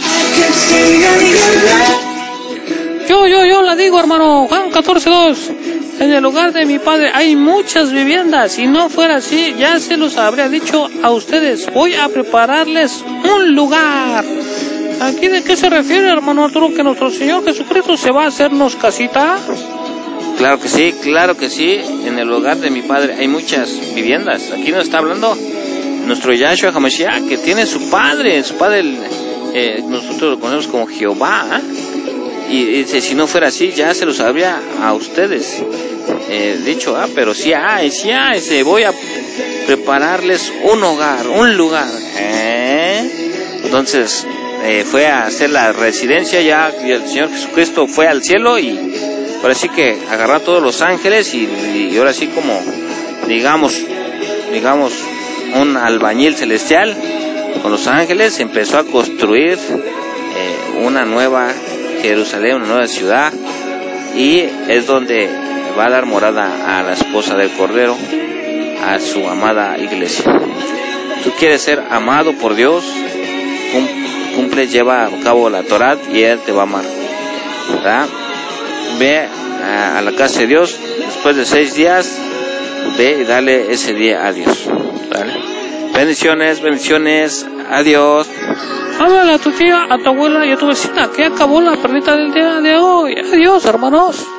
Yo, 3.08 3.26
yo, 3.26 3.44
yo 3.46 3.62
la 3.62 3.76
digo, 3.76 4.00
hermano. 4.00 4.46
Juan 4.48 4.70
14.2. 4.70 5.36
En 6.00 6.12
el 6.12 6.24
hogar 6.24 6.52
de 6.52 6.66
mi 6.66 6.78
padre 6.78 7.10
hay 7.14 7.36
muchas 7.36 7.92
viviendas. 7.92 8.52
Si 8.52 8.66
no 8.66 8.88
fuera 8.88 9.16
así, 9.16 9.54
ya 9.58 9.78
se 9.80 9.96
los 9.96 10.16
habría 10.16 10.48
dicho 10.48 10.88
a 11.02 11.10
ustedes. 11.10 11.72
Voy 11.72 11.94
a 11.94 12.08
prepararles 12.08 13.02
un 13.24 13.54
lugar. 13.54 14.24
¿Aquí 15.00 15.28
de 15.28 15.42
qué 15.42 15.56
se 15.56 15.70
refiere, 15.70 16.08
hermano 16.08 16.44
Arturo? 16.44 16.74
Que 16.74 16.82
nuestro 16.82 17.10
Señor 17.10 17.44
Jesucristo 17.44 17.96
se 17.96 18.10
va 18.10 18.24
a 18.24 18.28
hacernos 18.28 18.76
casita. 18.76 19.38
Claro 20.36 20.60
que 20.60 20.68
sí, 20.68 20.94
claro 21.02 21.36
que 21.36 21.48
sí. 21.48 21.80
En 22.04 22.18
el 22.18 22.30
hogar 22.30 22.58
de 22.58 22.70
mi 22.70 22.82
padre 22.82 23.14
hay 23.18 23.28
muchas 23.28 23.94
viviendas. 23.94 24.50
Aquí 24.52 24.70
nos 24.72 24.84
está 24.84 24.98
hablando 24.98 25.36
nuestro 26.06 26.32
Yahshua 26.34 26.70
HaMashiach, 26.70 27.26
que 27.28 27.38
tiene 27.38 27.66
su 27.66 27.88
padre. 27.88 28.42
Su 28.42 28.54
padre, 28.54 28.84
eh, 29.54 29.82
nosotros 29.86 30.32
lo 30.32 30.40
conocemos 30.40 30.66
como 30.66 30.86
Jehová. 30.86 31.60
Y 32.48 32.64
dice, 32.64 33.00
si 33.00 33.14
no 33.14 33.26
fuera 33.26 33.48
así, 33.48 33.72
ya 33.72 33.92
se 33.94 34.06
los 34.06 34.20
habría 34.20 34.60
a 34.80 34.92
ustedes 34.94 35.62
eh, 36.28 36.60
dicho, 36.64 36.96
ah, 36.96 37.08
pero 37.14 37.34
sí 37.34 37.52
hay, 37.52 37.90
sí 37.90 38.10
hay. 38.10 38.40
Dice, 38.40 38.62
voy 38.62 38.84
a 38.84 38.92
prepararles 39.66 40.52
un 40.64 40.82
hogar, 40.84 41.26
un 41.28 41.56
lugar. 41.56 41.88
¿eh? 42.18 43.10
Entonces, 43.64 44.26
eh, 44.64 44.84
fue 44.88 45.06
a 45.06 45.24
hacer 45.24 45.50
la 45.50 45.72
residencia 45.72 46.40
ya, 46.40 46.68
el 46.68 47.06
Señor 47.06 47.30
Jesucristo 47.30 47.86
fue 47.86 48.06
al 48.08 48.22
cielo 48.22 48.58
y 48.58 48.78
ahora 49.42 49.54
sí 49.54 49.68
que 49.68 49.96
agarró 50.10 50.34
a 50.34 50.40
todos 50.40 50.62
los 50.62 50.82
ángeles 50.82 51.34
y, 51.34 51.48
y 51.92 51.96
ahora 51.98 52.12
sí 52.12 52.28
como, 52.28 52.60
digamos, 53.28 53.74
digamos, 54.52 54.92
un 55.54 55.76
albañil 55.76 56.34
celestial 56.36 56.96
con 57.62 57.72
los 57.72 57.86
ángeles 57.86 58.38
empezó 58.40 58.78
a 58.78 58.84
construir 58.84 59.58
eh, 59.58 60.80
una 60.82 61.04
nueva 61.04 61.52
Jerusalén, 62.02 62.56
una 62.56 62.66
nueva 62.66 62.86
ciudad 62.88 63.32
y 64.16 64.40
es 64.68 64.86
donde 64.86 65.28
va 65.78 65.86
a 65.86 65.90
dar 65.90 66.06
morada 66.06 66.78
a 66.78 66.82
la 66.82 66.94
esposa 66.94 67.36
del 67.36 67.50
Cordero, 67.50 67.96
a 68.84 68.98
su 68.98 69.26
amada 69.28 69.76
iglesia. 69.78 70.24
Tú 71.24 71.30
quieres 71.38 71.62
ser 71.62 71.82
amado 71.90 72.32
por 72.34 72.54
Dios, 72.54 72.84
cumple, 74.34 74.68
lleva 74.68 75.06
a 75.06 75.10
cabo 75.22 75.50
la 75.50 75.62
Torah 75.62 75.98
y 76.12 76.22
Él 76.22 76.38
te 76.44 76.52
va 76.52 76.60
a 76.60 76.64
amar. 76.64 76.84
¿verdad? 77.68 78.06
Ve 78.98 79.18
a, 79.18 80.00
la 80.02 80.12
casa 80.12 80.40
de 80.40 80.46
Dios 80.46 80.78
después 80.98 81.36
de 81.36 81.44
seis 81.44 81.74
días, 81.74 82.18
ve 82.96 83.18
y 83.20 83.24
dale 83.24 83.72
ese 83.72 83.92
día 83.94 84.26
a 84.26 84.32
Dios. 84.32 84.68
Bendiciones, 85.96 86.60
bendiciones, 86.60 87.48
adiós. 87.70 88.28
Háblale 89.00 89.32
a 89.32 89.38
tu 89.38 89.50
tía, 89.50 89.86
a 89.88 89.96
tu 89.96 90.10
abuela 90.10 90.44
y 90.44 90.52
a 90.52 90.58
tu 90.58 90.66
vecina 90.66 91.10
que 91.10 91.24
acabó 91.24 91.62
la 91.62 91.76
perrita 91.76 92.14
del 92.14 92.34
día 92.34 92.60
de 92.60 92.76
hoy. 92.76 93.14
Adiós, 93.18 93.64
hermanos. 93.64 94.35